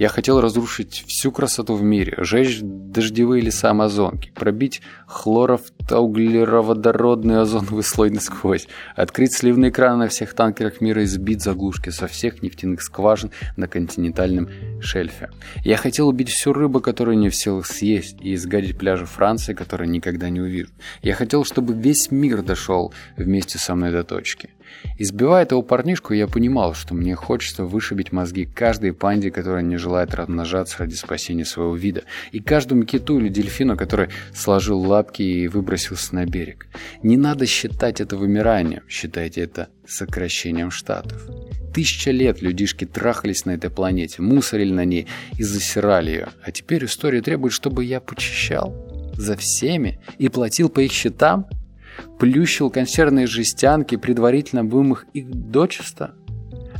Я 0.00 0.08
хотел 0.08 0.40
разрушить 0.40 1.04
всю 1.06 1.30
красоту 1.30 1.74
в 1.74 1.82
мире, 1.82 2.14
сжечь 2.16 2.60
дождевые 2.62 3.42
леса 3.42 3.68
Амазонки, 3.68 4.32
пробить 4.34 4.80
хлорофтоуглероводородный 5.06 7.42
озоновый 7.42 7.82
слой 7.82 8.08
насквозь, 8.08 8.66
открыть 8.96 9.34
сливные 9.34 9.70
краны 9.70 10.04
на 10.04 10.08
всех 10.08 10.32
танкерах 10.32 10.80
мира 10.80 11.02
и 11.02 11.04
сбить 11.04 11.42
заглушки 11.42 11.90
со 11.90 12.06
всех 12.06 12.42
нефтяных 12.42 12.80
скважин 12.80 13.30
на 13.58 13.68
континентальном 13.68 14.48
шельфе. 14.80 15.28
Я 15.64 15.76
хотел 15.76 16.08
убить 16.08 16.30
всю 16.30 16.54
рыбу, 16.54 16.80
которую 16.80 17.18
не 17.18 17.28
в 17.28 17.36
силах 17.36 17.66
съесть, 17.66 18.16
и 18.22 18.32
изгадить 18.32 18.78
пляжи 18.78 19.04
Франции, 19.04 19.52
которые 19.52 19.90
никогда 19.90 20.30
не 20.30 20.40
увижу. 20.40 20.70
Я 21.02 21.12
хотел, 21.12 21.44
чтобы 21.44 21.74
весь 21.74 22.10
мир 22.10 22.40
дошел 22.40 22.94
вместе 23.18 23.58
со 23.70 23.76
мной 23.76 23.92
до 23.92 24.02
точки. 24.02 24.50
Избивая 24.98 25.44
этого 25.44 25.62
парнишку, 25.62 26.12
я 26.12 26.26
понимал, 26.26 26.74
что 26.74 26.92
мне 26.92 27.14
хочется 27.14 27.64
вышибить 27.64 28.10
мозги 28.10 28.44
каждой 28.44 28.92
панде, 28.92 29.30
которая 29.30 29.62
не 29.62 29.76
желает 29.76 30.12
размножаться 30.12 30.78
ради 30.80 30.94
спасения 30.94 31.44
своего 31.44 31.76
вида, 31.76 32.02
и 32.32 32.40
каждому 32.40 32.82
киту 32.82 33.20
или 33.20 33.28
дельфину, 33.28 33.76
который 33.76 34.08
сложил 34.34 34.80
лапки 34.80 35.22
и 35.22 35.46
выбросился 35.46 36.16
на 36.16 36.26
берег. 36.26 36.66
Не 37.04 37.16
надо 37.16 37.46
считать 37.46 38.00
это 38.00 38.16
вымиранием, 38.16 38.82
считайте 38.88 39.42
это 39.42 39.68
сокращением 39.86 40.72
штатов. 40.72 41.28
Тысяча 41.72 42.10
лет 42.10 42.42
людишки 42.42 42.86
трахались 42.86 43.44
на 43.44 43.52
этой 43.52 43.70
планете, 43.70 44.20
мусорили 44.20 44.72
на 44.72 44.84
ней 44.84 45.06
и 45.38 45.44
засирали 45.44 46.10
ее, 46.10 46.28
а 46.42 46.50
теперь 46.50 46.86
история 46.86 47.22
требует, 47.22 47.52
чтобы 47.52 47.84
я 47.84 48.00
почищал 48.00 48.74
за 49.14 49.36
всеми 49.36 50.00
и 50.18 50.28
платил 50.28 50.70
по 50.70 50.80
их 50.80 50.90
счетам– 50.90 51.46
плющил 52.18 52.70
консервные 52.70 53.26
жестянки, 53.26 53.96
предварительно 53.96 54.64
вымых 54.64 55.06
их 55.12 55.30
дочисто, 55.30 56.14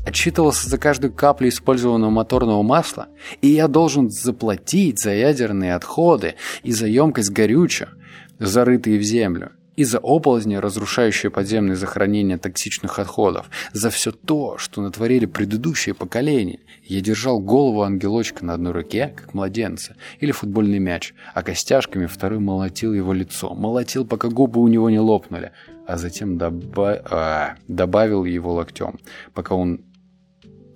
отчитывался 0.06 0.68
за 0.68 0.78
каждую 0.78 1.12
каплю 1.12 1.48
использованного 1.48 2.10
моторного 2.10 2.62
масла, 2.62 3.08
и 3.42 3.48
я 3.48 3.68
должен 3.68 4.10
заплатить 4.10 5.00
за 5.00 5.12
ядерные 5.12 5.74
отходы 5.74 6.34
и 6.62 6.72
за 6.72 6.86
емкость 6.86 7.30
горючего, 7.30 7.90
зарытые 8.38 8.98
в 8.98 9.02
землю 9.02 9.52
и 9.80 9.84
за 9.84 9.98
оползни, 9.98 10.56
разрушающие 10.56 11.30
подземные 11.30 11.74
захоронения 11.74 12.36
токсичных 12.36 12.98
отходов, 12.98 13.48
за 13.72 13.88
все 13.88 14.12
то, 14.12 14.58
что 14.58 14.82
натворили 14.82 15.24
предыдущие 15.24 15.94
поколения. 15.94 16.58
Я 16.84 17.00
держал 17.00 17.40
голову 17.40 17.80
ангелочка 17.80 18.44
на 18.44 18.52
одной 18.52 18.72
руке, 18.72 19.14
как 19.16 19.32
младенца, 19.32 19.96
или 20.18 20.32
футбольный 20.32 20.80
мяч, 20.80 21.14
а 21.32 21.42
костяшками 21.42 22.04
второй 22.04 22.40
молотил 22.40 22.92
его 22.92 23.14
лицо, 23.14 23.54
молотил, 23.54 24.06
пока 24.06 24.28
губы 24.28 24.60
у 24.60 24.68
него 24.68 24.90
не 24.90 24.98
лопнули, 24.98 25.52
а 25.86 25.96
затем 25.96 26.36
доба... 26.36 27.00
а, 27.10 27.54
добавил 27.66 28.26
его 28.26 28.52
локтем, 28.52 28.98
пока 29.32 29.54
он 29.54 29.80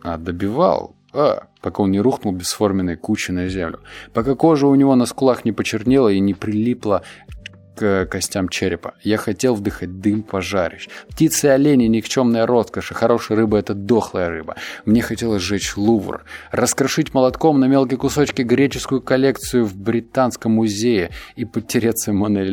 а, 0.02 0.16
добивал, 0.16 0.96
а, 1.12 1.48
пока 1.60 1.82
он 1.82 1.90
не 1.90 2.00
рухнул 2.00 2.32
бесформенной 2.32 2.96
кучей 2.96 3.32
на 3.32 3.48
землю, 3.48 3.80
пока 4.14 4.34
кожа 4.34 4.66
у 4.66 4.74
него 4.74 4.94
на 4.96 5.04
скулах 5.04 5.44
не 5.44 5.52
почернела 5.52 6.08
и 6.08 6.20
не 6.20 6.32
прилипла 6.32 7.02
к 7.74 8.06
костям 8.06 8.48
черепа. 8.48 8.94
Я 9.02 9.16
хотел 9.16 9.54
вдыхать 9.54 10.00
дым 10.00 10.22
пожарищ. 10.22 10.88
Птицы 11.08 11.48
и 11.48 11.50
олени– 11.50 11.84
никчемная 11.86 12.46
роскошь, 12.46 12.90
и 12.90 12.94
хорошая 12.94 13.38
рыба– 13.38 13.58
это 13.58 13.74
дохлая 13.74 14.28
рыба. 14.28 14.56
Мне 14.84 15.02
хотелось 15.02 15.42
сжечь 15.42 15.76
Лувр, 15.76 16.24
раскрошить 16.52 17.14
молотком 17.14 17.58
на 17.58 17.66
мелкие 17.66 17.98
кусочки 17.98 18.42
греческую 18.42 19.00
коллекцию 19.00 19.64
в 19.64 19.76
Британском 19.76 20.52
музее 20.52 21.10
и 21.36 21.44
потереться 21.44 22.12
Моной. 22.12 22.44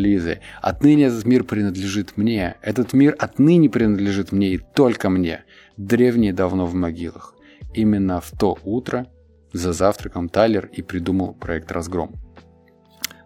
Отныне 0.61 1.05
этот 1.05 1.25
мир 1.25 1.43
принадлежит 1.43 2.17
мне. 2.17 2.55
Этот 2.61 2.93
мир 2.93 3.15
отныне 3.19 3.69
принадлежит 3.69 4.31
мне 4.31 4.53
и 4.53 4.57
только 4.57 5.09
мне. 5.09 5.43
Древние 5.77 6.33
давно 6.33 6.65
в 6.65 6.73
могилах. 6.73 7.35
Именно 7.73 8.21
в 8.21 8.31
то 8.31 8.57
утро 8.63 9.07
за 9.53 9.73
завтраком 9.73 10.29
Тайлер 10.29 10.69
и 10.71 10.81
придумал 10.81 11.33
проект 11.33 11.71
«Разгром». 11.71 12.15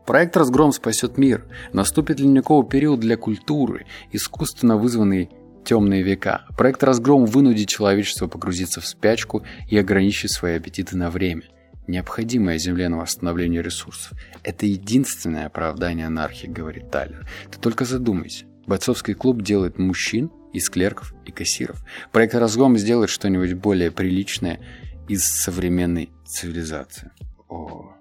Проект 0.06 0.38
«Разгром 0.38 0.72
спасет 0.72 1.18
мир». 1.18 1.46
Наступит 1.74 2.20
ледниковый 2.20 2.70
период 2.70 3.00
для 3.00 3.18
культуры, 3.18 3.88
искусственно 4.12 4.78
вызванный 4.78 5.32
темные 5.64 6.04
века. 6.04 6.46
Проект 6.56 6.84
«Разгром» 6.84 7.26
вынудит 7.26 7.68
человечество 7.68 8.28
погрузиться 8.28 8.82
в 8.82 8.88
спячку 8.88 9.44
и 9.68 9.78
ограничить 9.78 10.32
свои 10.32 10.58
аппетиты 10.58 10.96
на 10.96 11.10
время. 11.10 11.44
Необходимое 11.88 12.60
Земле 12.60 12.88
на 12.88 12.98
восстановление 12.98 13.64
ресурсов. 13.64 14.14
Это 14.44 14.68
единственное 14.68 15.48
оправдание 15.48 16.06
анархии, 16.06 16.48
говорит 16.48 16.92
Тайлер. 16.92 17.28
Ты 17.52 17.60
только 17.60 17.86
задумайся. 17.86 18.46
Бойцовский 18.68 19.16
клуб 19.16 19.42
делает 19.42 19.78
мужчин 19.80 20.32
из 20.54 20.70
клерков 20.70 21.14
и 21.26 21.32
кассиров. 21.32 21.84
Проект 22.12 22.36
«Разгром» 22.36 22.78
сделает 22.78 23.10
что-нибудь 23.10 23.54
более 23.54 23.92
приличное 23.92 24.60
из 25.08 25.26
современной 25.26 26.12
цивилизации. 26.26 27.12
О, 27.50 27.95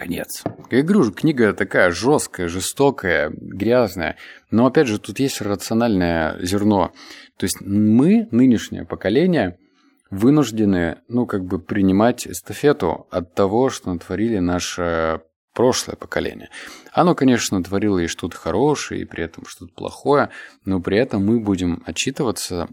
конец. 0.00 0.42
Я 0.70 0.82
говорю 0.82 1.12
книга 1.12 1.52
такая 1.52 1.90
жесткая, 1.90 2.48
жестокая, 2.48 3.30
грязная. 3.36 4.16
Но 4.50 4.66
опять 4.66 4.86
же, 4.86 4.98
тут 4.98 5.18
есть 5.18 5.42
рациональное 5.42 6.38
зерно. 6.40 6.92
То 7.36 7.44
есть 7.44 7.60
мы, 7.60 8.26
нынешнее 8.30 8.86
поколение, 8.86 9.58
вынуждены, 10.10 10.98
ну, 11.08 11.26
как 11.26 11.44
бы 11.44 11.58
принимать 11.58 12.26
эстафету 12.26 13.06
от 13.10 13.34
того, 13.34 13.68
что 13.68 13.92
натворили 13.92 14.38
наше 14.38 15.20
прошлое 15.54 15.96
поколение. 15.96 16.48
Оно, 16.92 17.14
конечно, 17.14 17.62
творило 17.62 17.98
и 17.98 18.06
что-то 18.06 18.36
хорошее, 18.36 19.02
и 19.02 19.04
при 19.04 19.24
этом 19.24 19.44
что-то 19.46 19.74
плохое, 19.74 20.30
но 20.64 20.80
при 20.80 20.96
этом 20.96 21.26
мы 21.26 21.40
будем 21.40 21.82
отчитываться 21.84 22.68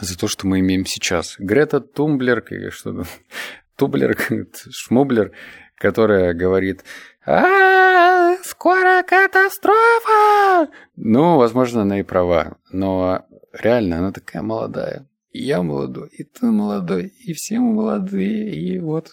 за 0.00 0.18
то, 0.18 0.26
что 0.26 0.46
мы 0.48 0.58
имеем 0.58 0.86
сейчас. 0.86 1.36
Грета 1.38 1.80
Тумблер, 1.80 2.44
что 2.70 3.04
Тублер, 3.76 4.18
Шмублер, 4.70 5.32
которая 5.78 6.34
говорит 6.34 6.84
а, 7.24 8.36
скоро 8.42 9.02
катастрофа! 9.02 10.68
Ну, 10.96 11.36
возможно, 11.36 11.82
она 11.82 12.00
и 12.00 12.02
права, 12.02 12.56
но 12.70 13.26
реально 13.52 13.98
она 13.98 14.12
такая 14.12 14.42
молодая. 14.42 15.06
И 15.30 15.42
я 15.42 15.62
молодой, 15.62 16.08
и 16.08 16.24
ты 16.24 16.46
молодой, 16.46 17.06
и 17.06 17.34
все 17.34 17.58
мы 17.58 17.74
молодые, 17.74 18.54
и 18.54 18.78
вот, 18.78 19.12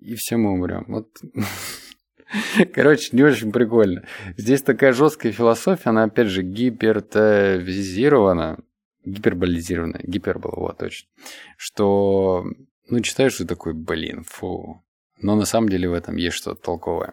и 0.00 0.16
все 0.16 0.36
мы 0.36 0.52
умрем. 0.52 0.84
Вот. 0.88 1.08
Короче, 2.74 3.10
не 3.12 3.22
очень 3.22 3.52
прикольно. 3.52 4.04
Здесь 4.36 4.62
такая 4.62 4.92
жесткая 4.92 5.30
философия, 5.32 5.90
она 5.90 6.02
опять 6.04 6.26
же 6.26 6.42
гипертовизирована, 6.42 8.58
гиперболизирована, 9.04 10.00
гипербола, 10.02 10.60
вот 10.60 10.78
точно, 10.78 11.08
что, 11.56 12.44
ну, 12.88 13.00
читаешь 13.00 13.40
и 13.40 13.44
такой, 13.44 13.74
блин, 13.74 14.24
фу, 14.24 14.82
но 15.22 15.36
на 15.36 15.44
самом 15.44 15.68
деле 15.68 15.88
в 15.88 15.94
этом 15.94 16.16
есть 16.16 16.36
что-то 16.36 16.60
толковое. 16.60 17.12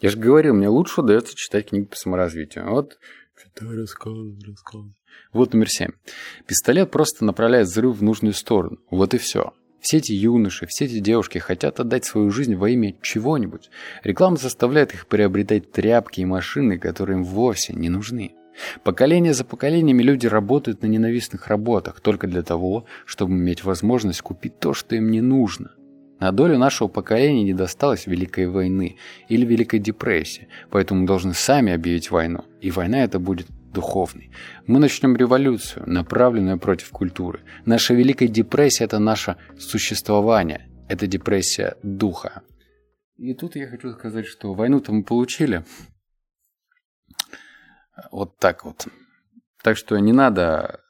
Я 0.00 0.10
же 0.10 0.18
говорил, 0.18 0.54
мне 0.54 0.68
лучше 0.68 1.00
удается 1.00 1.36
читать 1.36 1.68
книги 1.68 1.84
по 1.84 1.96
саморазвитию. 1.96 2.68
Вот 2.68 2.98
читай 3.42 3.76
рассказы, 3.76 4.36
рассказы. 4.46 4.94
Вот 5.32 5.52
номер 5.52 5.68
семь. 5.68 5.92
Пистолет 6.46 6.90
просто 6.90 7.24
направляет 7.24 7.68
взрыв 7.68 7.98
в 7.98 8.02
нужную 8.02 8.32
сторону. 8.32 8.78
Вот 8.90 9.14
и 9.14 9.18
все. 9.18 9.52
Все 9.80 9.98
эти 9.98 10.12
юноши, 10.12 10.66
все 10.66 10.86
эти 10.86 10.98
девушки 10.98 11.38
хотят 11.38 11.78
отдать 11.78 12.06
свою 12.06 12.30
жизнь 12.30 12.54
во 12.54 12.70
имя 12.70 12.96
чего-нибудь. 13.02 13.70
Реклама 14.02 14.36
заставляет 14.36 14.94
их 14.94 15.06
приобретать 15.06 15.70
тряпки 15.72 16.20
и 16.20 16.24
машины, 16.24 16.78
которые 16.78 17.18
им 17.18 17.24
вовсе 17.24 17.74
не 17.74 17.90
нужны. 17.90 18.34
Поколение 18.82 19.34
за 19.34 19.44
поколениями 19.44 20.02
люди 20.02 20.26
работают 20.26 20.82
на 20.82 20.86
ненавистных 20.86 21.48
работах 21.48 22.00
только 22.00 22.26
для 22.26 22.42
того, 22.42 22.86
чтобы 23.04 23.32
иметь 23.32 23.64
возможность 23.64 24.22
купить 24.22 24.58
то, 24.58 24.72
что 24.74 24.96
им 24.96 25.10
не 25.10 25.20
нужно– 25.20 25.74
на 26.24 26.32
долю 26.32 26.56
нашего 26.56 26.88
поколения 26.88 27.44
не 27.44 27.52
досталось 27.52 28.06
Великой 28.06 28.46
войны 28.48 28.96
или 29.28 29.44
Великой 29.44 29.78
депрессии, 29.78 30.48
поэтому 30.70 31.02
мы 31.02 31.06
должны 31.06 31.34
сами 31.34 31.70
объявить 31.70 32.10
войну. 32.10 32.46
И 32.62 32.70
война 32.70 33.04
это 33.04 33.18
будет 33.18 33.46
духовной. 33.74 34.30
Мы 34.66 34.78
начнем 34.78 35.16
революцию, 35.16 35.84
направленную 35.86 36.58
против 36.58 36.88
культуры. 36.88 37.40
Наша 37.66 37.92
Великая 37.92 38.28
депрессия– 38.28 38.84
это 38.86 38.98
наше 38.98 39.36
существование. 39.58 40.66
Это 40.88 41.06
депрессия 41.06 41.76
духа. 41.82 42.42
И 43.18 43.34
тут 43.34 43.54
я 43.56 43.68
хочу 43.68 43.92
сказать, 43.92 44.24
что 44.24 44.54
войну-то 44.54 44.94
мы 44.94 45.04
получили. 45.04 45.62
Вот 48.10 48.38
так 48.38 48.64
вот. 48.64 48.88
Так 49.62 49.76
что 49.76 49.98
не 49.98 50.14
надо 50.14 50.80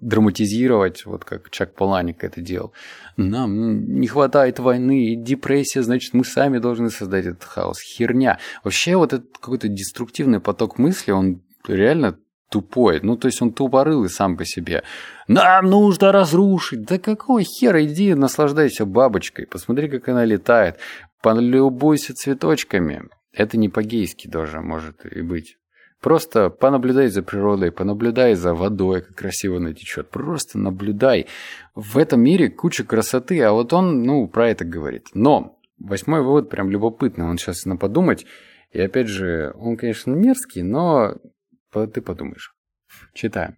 драматизировать, 0.00 1.06
вот 1.06 1.24
как 1.24 1.50
Чак 1.50 1.74
Паланик 1.74 2.22
это 2.22 2.40
делал. 2.40 2.72
Нам 3.16 3.98
не 3.98 4.06
хватает 4.06 4.58
войны, 4.58 5.16
депрессия, 5.16 5.82
значит, 5.82 6.12
мы 6.12 6.24
сами 6.24 6.58
должны 6.58 6.90
создать 6.90 7.26
этот 7.26 7.44
хаос. 7.44 7.80
Херня. 7.80 8.38
Вообще 8.62 8.96
вот 8.96 9.12
этот 9.12 9.38
какой-то 9.38 9.68
деструктивный 9.68 10.40
поток 10.40 10.78
мысли, 10.78 11.12
он 11.12 11.42
реально 11.66 12.18
тупой. 12.50 13.00
Ну, 13.02 13.16
то 13.16 13.26
есть 13.26 13.40
он 13.42 13.52
тупорылый 13.52 14.08
сам 14.08 14.36
по 14.36 14.44
себе. 14.44 14.82
Нам 15.28 15.66
нужно 15.66 16.12
разрушить. 16.12 16.84
Да 16.84 16.98
какого 16.98 17.42
хера? 17.42 17.84
Иди 17.84 18.14
наслаждайся 18.14 18.84
бабочкой. 18.84 19.46
Посмотри, 19.46 19.88
как 19.88 20.08
она 20.08 20.24
летает. 20.24 20.76
Полюбуйся 21.22 22.14
цветочками. 22.14 23.02
Это 23.32 23.58
не 23.58 23.68
по-гейски 23.68 24.28
даже 24.28 24.60
может 24.60 25.04
и 25.04 25.22
быть. 25.22 25.56
Просто 26.06 26.50
понаблюдай 26.50 27.08
за 27.08 27.24
природой, 27.24 27.72
понаблюдай 27.72 28.36
за 28.36 28.54
водой, 28.54 29.02
как 29.02 29.16
красиво 29.16 29.56
она 29.56 29.72
течет. 29.72 30.08
Просто 30.08 30.56
наблюдай. 30.56 31.26
В 31.74 31.98
этом 31.98 32.20
мире 32.20 32.48
куча 32.48 32.84
красоты, 32.84 33.42
а 33.42 33.50
вот 33.50 33.72
он, 33.72 34.04
ну, 34.04 34.28
про 34.28 34.50
это 34.50 34.64
говорит. 34.64 35.08
Но 35.14 35.58
восьмой 35.80 36.22
вывод 36.22 36.48
прям 36.48 36.70
любопытный. 36.70 37.24
Он 37.24 37.38
сейчас 37.38 37.64
на 37.64 37.76
подумать. 37.76 38.24
И 38.70 38.80
опять 38.80 39.08
же, 39.08 39.52
он, 39.58 39.76
конечно, 39.76 40.12
мерзкий, 40.12 40.62
но 40.62 41.16
ты 41.72 42.00
подумаешь. 42.00 42.54
Читаем. 43.12 43.56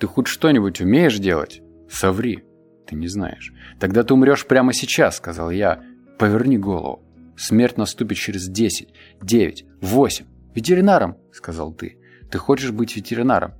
Ты 0.00 0.08
хоть 0.08 0.26
что-нибудь 0.26 0.80
умеешь 0.80 1.20
делать? 1.20 1.62
Соври. 1.88 2.42
Ты 2.88 2.96
не 2.96 3.06
знаешь. 3.06 3.52
Тогда 3.78 4.02
ты 4.02 4.12
умрешь 4.12 4.44
прямо 4.44 4.72
сейчас, 4.72 5.18
сказал 5.18 5.52
я. 5.52 5.84
Поверни 6.18 6.58
голову. 6.58 7.04
Смерть 7.36 7.76
наступит 7.76 8.18
через 8.18 8.48
десять, 8.48 8.88
девять, 9.22 9.66
восемь. 9.80 10.26
«Ветеринаром»,— 10.54 11.16
сказал 11.32 11.72
ты. 11.72 11.98
«Ты 12.30 12.38
хочешь 12.38 12.72
быть 12.72 12.96
ветеринаром, 12.96 13.54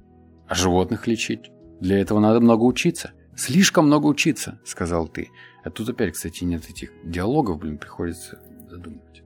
а 0.46 0.54
животных 0.54 1.06
лечить? 1.06 1.50
Для 1.80 1.98
этого 1.98 2.20
надо 2.20 2.40
много 2.40 2.64
учиться». 2.64 3.12
«Слишком 3.36 3.86
много 3.86 4.06
учиться»,— 4.06 4.58
сказал 4.64 5.06
ты. 5.06 5.28
А 5.68 5.70
тут 5.70 5.88
опять, 5.88 6.14
кстати, 6.14 6.44
нет 6.44 6.62
этих 6.70 6.90
диалогов, 7.04 7.58
блин, 7.58 7.76
приходится 7.76 8.38
задумывать. 8.70 9.22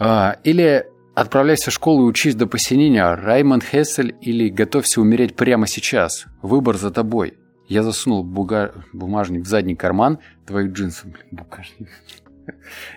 А, 0.00 0.38
или 0.42 0.84
отправляйся 1.14 1.70
в 1.70 1.74
школу 1.74 2.02
и 2.02 2.08
учись 2.08 2.34
до 2.34 2.48
посинения, 2.48 3.14
Раймонд 3.14 3.62
Хессель, 3.62 4.16
или 4.20 4.48
готовься 4.48 5.00
умереть 5.00 5.36
прямо 5.36 5.68
сейчас. 5.68 6.24
Выбор 6.42 6.76
за 6.76 6.90
тобой. 6.90 7.38
Я 7.68 7.84
засунул 7.84 8.24
буга... 8.24 8.74
бумажник 8.92 9.44
в 9.44 9.48
задний 9.48 9.76
карман 9.76 10.18
твоих 10.44 10.72
джинсов. 10.72 11.12
Блин, 11.12 11.26
бумажник. 11.30 11.88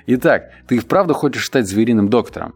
Итак, 0.08 0.52
ты 0.67 0.78
и 0.78 0.80
вправду 0.80 1.13
хочешь 1.13 1.45
стать 1.45 1.67
звериным 1.67 2.10
доктором? 2.10 2.56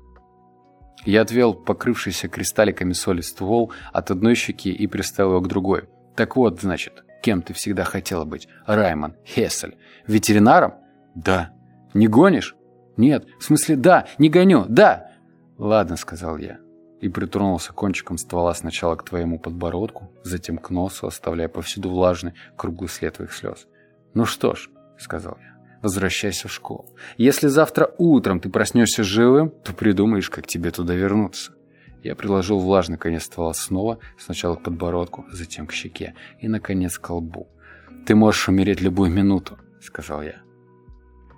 Я 1.08 1.22
отвел 1.22 1.54
покрывшийся 1.54 2.28
кристалликами 2.28 2.92
соли 2.92 3.22
ствол 3.22 3.72
от 3.94 4.12
одной 4.12 4.36
щеки 4.36 4.74
и 4.74 4.88
приставил 4.88 5.30
его 5.30 5.40
к 5.40 5.48
другой. 5.48 5.88
Так 6.18 6.36
вот, 6.36 6.60
значит, 6.60 7.06
кем 7.24 7.42
ты 7.42 7.54
всегда 7.54 7.86
хотела 7.86 8.26
быть? 8.26 8.50
Раймон, 8.66 9.16
Хессель. 9.26 9.78
Ветеринаром? 10.06 10.74
Да. 11.16 11.54
Не 11.94 12.10
гонишь? 12.10 12.58
Нет. 12.98 13.26
В 13.40 13.46
смысле, 13.46 13.78
да, 13.78 14.08
не 14.18 14.28
гоню, 14.28 14.66
да. 14.68 15.12
Ладно, 15.58 15.96
сказал 15.96 16.38
я. 16.40 16.60
И 17.00 17.08
притронулся 17.08 17.72
кончиком 17.72 18.18
ствола 18.18 18.54
сначала 18.54 18.98
к 18.98 19.06
твоему 19.06 19.40
подбородку, 19.40 20.12
затем 20.26 20.58
к 20.58 20.72
носу, 20.72 21.08
оставляя 21.08 21.48
повсюду 21.48 21.90
влажный 21.90 22.34
круглый 22.58 22.90
след 22.90 23.16
твоих 23.16 23.32
слез. 23.32 23.66
Ну 24.14 24.26
что 24.26 24.56
ж, 24.56 24.70
сказал 24.98 25.38
я 25.40 25.57
возвращайся 25.82 26.48
в 26.48 26.54
школу. 26.54 26.86
Если 27.18 27.48
завтра 27.48 27.92
утром 27.98 28.40
ты 28.40 28.50
проснешься 28.50 29.04
живым, 29.04 29.50
то 29.50 29.74
придумаешь, 29.74 30.30
как 30.30 30.48
тебе 30.48 30.72
туда 30.72 30.94
вернуться. 30.94 31.54
Я 32.04 32.16
приложил 32.16 32.60
влажный 32.60 32.98
конец 32.98 33.24
ствола 33.24 33.54
снова, 33.54 34.00
сначала 34.18 34.56
к 34.56 34.64
подбородку, 34.64 35.26
затем 35.32 35.68
к 35.68 35.74
щеке 35.74 36.14
и, 36.40 36.48
наконец, 36.48 36.98
к 36.98 37.10
лбу. 37.10 37.48
«Ты 38.06 38.16
можешь 38.16 38.48
умереть 38.48 38.82
любую 38.82 39.12
минуту»,— 39.12 39.58
сказал 39.82 40.22
я. 40.22 40.42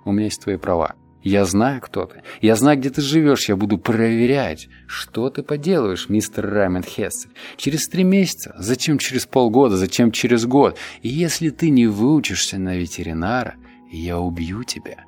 «У 0.04 0.12
меня 0.12 0.26
есть 0.26 0.42
твои 0.42 0.56
права. 0.56 0.94
Я 1.22 1.44
знаю, 1.44 1.80
кто 1.82 2.06
ты. 2.06 2.22
Я 2.40 2.56
знаю, 2.56 2.78
где 2.78 2.88
ты 2.88 3.02
живешь. 3.02 3.48
Я 3.48 3.56
буду 3.56 3.76
проверять, 3.76 4.68
что 4.86 5.28
ты 5.28 5.42
поделаешь, 5.42 6.08
мистер 6.08 6.48
Раймен 6.48 6.82
Хессель. 6.82 7.30
Через 7.56 7.88
три 7.88 8.04
месяца, 8.04 8.54
зачем 8.58 8.96
через 8.96 9.26
полгода, 9.26 9.76
зачем 9.76 10.12
через 10.12 10.46
год. 10.46 10.78
И 11.02 11.08
если 11.08 11.50
ты 11.50 11.68
не 11.68 11.86
выучишься 11.86 12.58
на 12.58 12.76
ветеринара, 12.76 13.56
я 13.98 14.18
убью 14.18 14.64
тебя. 14.64 15.04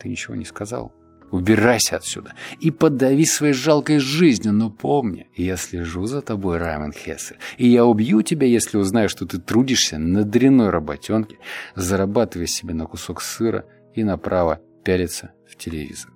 Ты 0.00 0.08
ничего 0.08 0.34
не 0.34 0.44
сказал. 0.44 0.92
Убирайся 1.30 1.96
отсюда 1.96 2.34
и 2.60 2.70
подави 2.70 3.24
своей 3.24 3.54
жалкой 3.54 3.98
жизнью, 3.98 4.52
но 4.52 4.70
помни, 4.70 5.26
я 5.34 5.56
слежу 5.56 6.06
за 6.06 6.22
тобой, 6.22 6.58
Раймен 6.58 6.92
Хессель, 6.92 7.38
и 7.58 7.66
я 7.66 7.84
убью 7.86 8.22
тебя, 8.22 8.46
если 8.46 8.76
узнаю, 8.76 9.08
что 9.08 9.26
ты 9.26 9.38
трудишься 9.38 9.98
на 9.98 10.22
дрянной 10.22 10.70
работенке, 10.70 11.38
зарабатывая 11.74 12.46
себе 12.46 12.74
на 12.74 12.86
кусок 12.86 13.20
сыра 13.20 13.64
и 13.94 14.04
направо 14.04 14.60
пялиться 14.84 15.32
в 15.50 15.56
телевизор. 15.56 16.13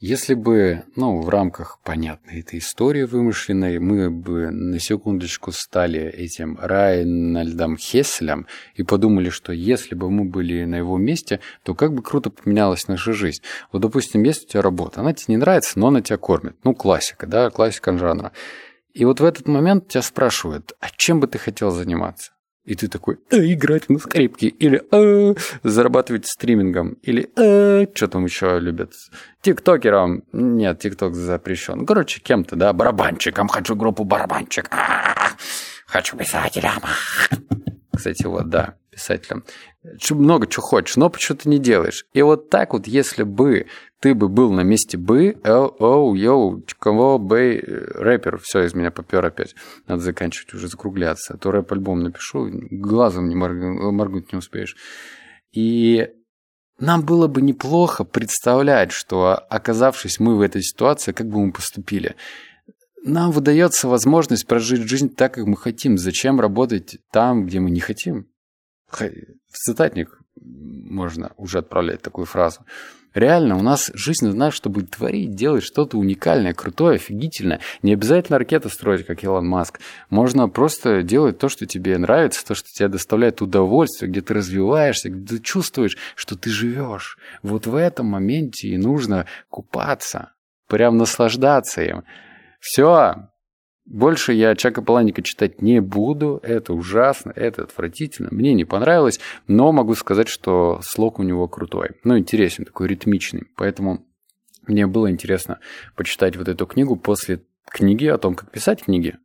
Если 0.00 0.34
бы, 0.34 0.84
ну, 0.94 1.20
в 1.20 1.28
рамках 1.28 1.80
понятной 1.82 2.38
этой 2.38 2.60
истории 2.60 3.02
вымышленной, 3.02 3.80
мы 3.80 4.10
бы 4.10 4.48
на 4.52 4.78
секундочку 4.78 5.50
стали 5.50 6.00
этим 6.00 6.56
Райнальдом 6.60 7.76
Хесселем 7.76 8.46
и 8.76 8.84
подумали, 8.84 9.28
что 9.28 9.52
если 9.52 9.96
бы 9.96 10.08
мы 10.08 10.24
были 10.24 10.64
на 10.66 10.76
его 10.76 10.98
месте, 10.98 11.40
то 11.64 11.74
как 11.74 11.94
бы 11.94 12.04
круто 12.04 12.30
поменялась 12.30 12.86
наша 12.86 13.12
жизнь. 13.12 13.42
Вот, 13.72 13.82
допустим, 13.82 14.22
есть 14.22 14.44
у 14.44 14.48
тебя 14.48 14.62
работа, 14.62 15.00
она 15.00 15.14
тебе 15.14 15.34
не 15.34 15.38
нравится, 15.38 15.76
но 15.80 15.88
она 15.88 16.00
тебя 16.00 16.16
кормит. 16.16 16.54
Ну, 16.62 16.76
классика, 16.76 17.26
да, 17.26 17.50
классика 17.50 17.98
жанра. 17.98 18.30
И 18.94 19.04
вот 19.04 19.18
в 19.18 19.24
этот 19.24 19.48
момент 19.48 19.88
тебя 19.88 20.02
спрашивают, 20.02 20.74
а 20.78 20.90
чем 20.96 21.18
бы 21.18 21.26
ты 21.26 21.38
хотел 21.38 21.72
заниматься? 21.72 22.30
И 22.68 22.74
ты 22.74 22.86
такой, 22.88 23.18
а, 23.30 23.36
играть 23.36 23.88
на 23.88 23.98
скрипке, 23.98 24.48
или 24.48 24.82
а, 24.90 25.34
зарабатывать 25.62 26.26
стримингом, 26.26 26.98
или 27.00 27.30
а, 27.34 27.86
что 27.94 28.08
там 28.08 28.26
еще 28.26 28.58
любят, 28.60 28.92
тиктокером, 29.40 30.24
нет, 30.32 30.78
тикток 30.78 31.14
запрещен, 31.14 31.86
короче, 31.86 32.20
кем-то, 32.20 32.56
да, 32.56 32.74
барабанщиком, 32.74 33.48
хочу 33.48 33.74
группу 33.74 34.04
барабанщик, 34.04 34.68
а, 34.70 35.30
хочу 35.86 36.18
писателем. 36.18 36.82
Кстати, 37.96 38.26
вот, 38.26 38.50
да, 38.50 38.74
писателем. 38.98 39.44
Много 40.10 40.46
чего 40.46 40.62
хочешь, 40.62 40.96
но 40.96 41.08
почему-то 41.08 41.48
не 41.48 41.58
делаешь. 41.58 42.04
И 42.12 42.22
вот 42.22 42.50
так 42.50 42.72
вот, 42.72 42.86
если 42.86 43.22
бы 43.22 43.66
ты 44.00 44.14
бы 44.14 44.28
был 44.28 44.52
на 44.52 44.62
месте 44.62 44.98
бы, 44.98 45.38
оу, 45.44 46.14
йоу, 46.14 46.62
кого 46.78 47.18
бы, 47.18 47.62
рэпер, 47.94 48.38
все 48.38 48.64
из 48.64 48.74
меня 48.74 48.90
попер 48.90 49.24
опять. 49.24 49.54
Надо 49.86 50.02
заканчивать 50.02 50.52
уже, 50.54 50.68
закругляться. 50.68 51.34
А 51.34 51.36
то 51.36 51.50
рэп-альбом 51.50 52.02
напишу, 52.02 52.50
глазом 52.70 53.28
не 53.28 53.34
моргнуть, 53.34 53.92
моргнуть 53.92 54.32
не 54.32 54.38
успеешь. 54.38 54.76
И 55.52 56.08
нам 56.78 57.04
было 57.04 57.26
бы 57.26 57.40
неплохо 57.40 58.04
представлять, 58.04 58.92
что, 58.92 59.34
оказавшись 59.34 60.20
мы 60.20 60.36
в 60.36 60.40
этой 60.40 60.62
ситуации, 60.62 61.12
как 61.12 61.28
бы 61.28 61.44
мы 61.44 61.52
поступили. 61.52 62.14
Нам 63.04 63.30
выдается 63.30 63.88
возможность 63.88 64.46
прожить 64.46 64.88
жизнь 64.88 65.08
так, 65.14 65.34
как 65.34 65.46
мы 65.46 65.56
хотим. 65.56 65.98
Зачем 65.98 66.40
работать 66.40 66.98
там, 67.12 67.46
где 67.46 67.60
мы 67.60 67.70
не 67.70 67.80
хотим? 67.80 68.26
В 68.90 69.56
цитатник 69.56 70.18
можно 70.40 71.32
уже 71.36 71.58
отправлять 71.58 72.02
такую 72.02 72.26
фразу. 72.26 72.60
Реально, 73.14 73.56
у 73.56 73.62
нас 73.62 73.90
жизнь 73.94 74.26
нужна, 74.26 74.50
чтобы 74.50 74.82
творить, 74.82 75.34
делать 75.34 75.64
что-то 75.64 75.98
уникальное, 75.98 76.52
крутое, 76.52 76.96
офигительное. 76.96 77.60
Не 77.82 77.94
обязательно 77.94 78.38
ракеты 78.38 78.68
строить, 78.68 79.06
как 79.06 79.24
Илон 79.24 79.46
Маск. 79.46 79.80
Можно 80.10 80.48
просто 80.48 81.02
делать 81.02 81.38
то, 81.38 81.48
что 81.48 81.66
тебе 81.66 81.96
нравится, 81.98 82.46
то, 82.46 82.54
что 82.54 82.68
тебе 82.68 82.88
доставляет 82.88 83.40
удовольствие, 83.40 84.10
где 84.10 84.20
ты 84.20 84.34
развиваешься, 84.34 85.08
где 85.08 85.36
ты 85.36 85.42
чувствуешь, 85.42 85.96
что 86.14 86.36
ты 86.36 86.50
живешь. 86.50 87.18
Вот 87.42 87.66
в 87.66 87.74
этом 87.74 88.06
моменте 88.06 88.68
и 88.68 88.76
нужно 88.76 89.26
купаться, 89.48 90.32
прям 90.68 90.98
наслаждаться 90.98 91.82
им. 91.82 92.04
Все, 92.60 93.28
больше 93.88 94.34
я 94.34 94.54
Чака 94.54 94.82
Паланика 94.82 95.22
читать 95.22 95.62
не 95.62 95.80
буду. 95.80 96.40
Это 96.42 96.74
ужасно, 96.74 97.32
это 97.34 97.62
отвратительно. 97.62 98.28
Мне 98.30 98.52
не 98.52 98.66
понравилось, 98.66 99.18
но 99.46 99.72
могу 99.72 99.94
сказать, 99.94 100.28
что 100.28 100.80
слог 100.82 101.18
у 101.18 101.22
него 101.22 101.48
крутой. 101.48 101.92
Ну, 102.04 102.18
интересен, 102.18 102.66
такой 102.66 102.88
ритмичный. 102.88 103.44
Поэтому 103.56 104.04
мне 104.66 104.86
было 104.86 105.10
интересно 105.10 105.58
почитать 105.96 106.36
вот 106.36 106.48
эту 106.48 106.66
книгу 106.66 106.96
после 106.96 107.40
книги 107.64 108.04
о 108.06 108.18
том, 108.18 108.34
как 108.34 108.50
писать 108.50 108.84
книги. 108.84 109.16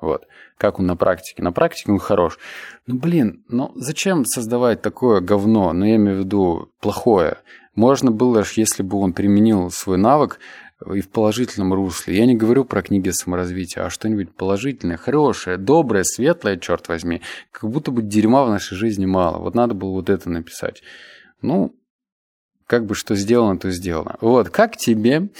Вот. 0.00 0.26
Как 0.56 0.78
он 0.78 0.86
на 0.86 0.96
практике. 0.96 1.42
На 1.42 1.52
практике 1.52 1.92
он 1.92 1.98
хорош. 1.98 2.38
Ну, 2.86 2.98
блин, 2.98 3.44
ну 3.48 3.72
зачем 3.76 4.24
создавать 4.24 4.80
такое 4.80 5.20
говно? 5.20 5.74
Ну, 5.74 5.84
я 5.84 5.96
имею 5.96 6.16
в 6.16 6.20
виду 6.20 6.72
плохое. 6.80 7.38
Можно 7.74 8.10
было, 8.10 8.42
если 8.54 8.82
бы 8.82 8.98
он 8.98 9.12
применил 9.12 9.70
свой 9.70 9.98
навык, 9.98 10.38
и 10.84 11.00
в 11.00 11.08
положительном 11.08 11.72
русле. 11.72 12.16
Я 12.16 12.26
не 12.26 12.36
говорю 12.36 12.64
про 12.64 12.82
книги 12.82 13.08
саморазвития, 13.10 13.86
а 13.86 13.90
что-нибудь 13.90 14.34
положительное, 14.34 14.96
хорошее, 14.96 15.56
доброе, 15.56 16.04
светлое, 16.04 16.58
черт 16.58 16.88
возьми. 16.88 17.22
Как 17.50 17.70
будто 17.70 17.90
бы 17.90 18.02
дерьма 18.02 18.44
в 18.44 18.50
нашей 18.50 18.76
жизни 18.76 19.06
мало. 19.06 19.38
Вот 19.38 19.54
надо 19.54 19.74
было 19.74 19.90
вот 19.92 20.10
это 20.10 20.28
написать. 20.28 20.82
Ну, 21.40 21.74
как 22.66 22.84
бы 22.84 22.94
что 22.94 23.14
сделано, 23.14 23.58
то 23.58 23.70
сделано. 23.70 24.16
Вот, 24.20 24.50
как 24.50 24.76
тебе, 24.76 25.30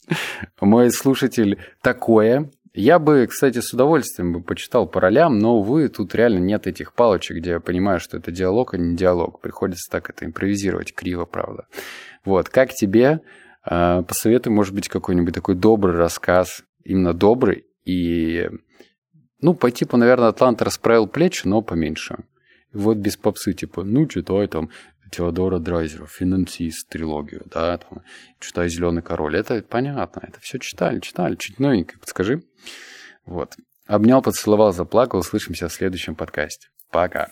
мой 0.60 0.90
слушатель, 0.90 1.58
такое? 1.82 2.50
Я 2.72 2.98
бы, 2.98 3.26
кстати, 3.26 3.60
с 3.60 3.72
удовольствием 3.72 4.32
бы 4.32 4.42
почитал 4.42 4.88
по 4.88 5.00
ролям, 5.00 5.38
но, 5.38 5.58
увы, 5.58 5.88
тут 5.88 6.14
реально 6.14 6.38
нет 6.38 6.66
этих 6.66 6.94
палочек, 6.94 7.38
где 7.38 7.50
я 7.50 7.60
понимаю, 7.60 8.00
что 8.00 8.16
это 8.16 8.30
диалог, 8.30 8.74
а 8.74 8.78
не 8.78 8.96
диалог. 8.96 9.40
Приходится 9.40 9.90
так 9.90 10.08
это 10.08 10.24
импровизировать 10.24 10.94
криво, 10.94 11.24
правда. 11.24 11.66
Вот, 12.24 12.48
как 12.48 12.72
тебе? 12.72 13.20
А, 13.62 14.02
посоветуй, 14.02 14.52
может 14.52 14.74
быть, 14.74 14.88
какой-нибудь 14.88 15.34
такой 15.34 15.54
добрый 15.54 15.96
рассказ, 15.96 16.62
именно 16.84 17.12
добрый, 17.12 17.66
и, 17.84 18.48
ну, 19.40 19.54
по 19.54 19.70
типу, 19.70 19.96
наверное, 19.96 20.28
Атлант 20.28 20.62
расправил 20.62 21.06
плечи, 21.06 21.46
но 21.46 21.62
поменьше. 21.62 22.24
Вот 22.72 22.98
без 22.98 23.16
попсы, 23.16 23.52
типа, 23.52 23.82
ну, 23.82 24.06
читай 24.06 24.46
там, 24.46 24.70
Теодора 25.10 25.58
Драйзера, 25.58 26.06
«Финансист» 26.06 26.88
трилогию, 26.88 27.42
да, 27.46 27.78
там, 27.78 28.02
читаю 28.38 28.68
«Зеленый 28.68 29.02
король». 29.02 29.36
Это 29.36 29.62
понятно, 29.62 30.22
это 30.22 30.38
все 30.40 30.58
читали, 30.58 31.00
читали, 31.00 31.34
чуть 31.34 31.58
новенькое, 31.58 31.98
подскажи. 31.98 32.42
Вот. 33.26 33.56
Обнял, 33.86 34.22
поцеловал, 34.22 34.72
заплакал. 34.72 35.18
Услышимся 35.18 35.68
в 35.68 35.72
следующем 35.72 36.14
подкасте. 36.14 36.68
Пока. 36.92 37.28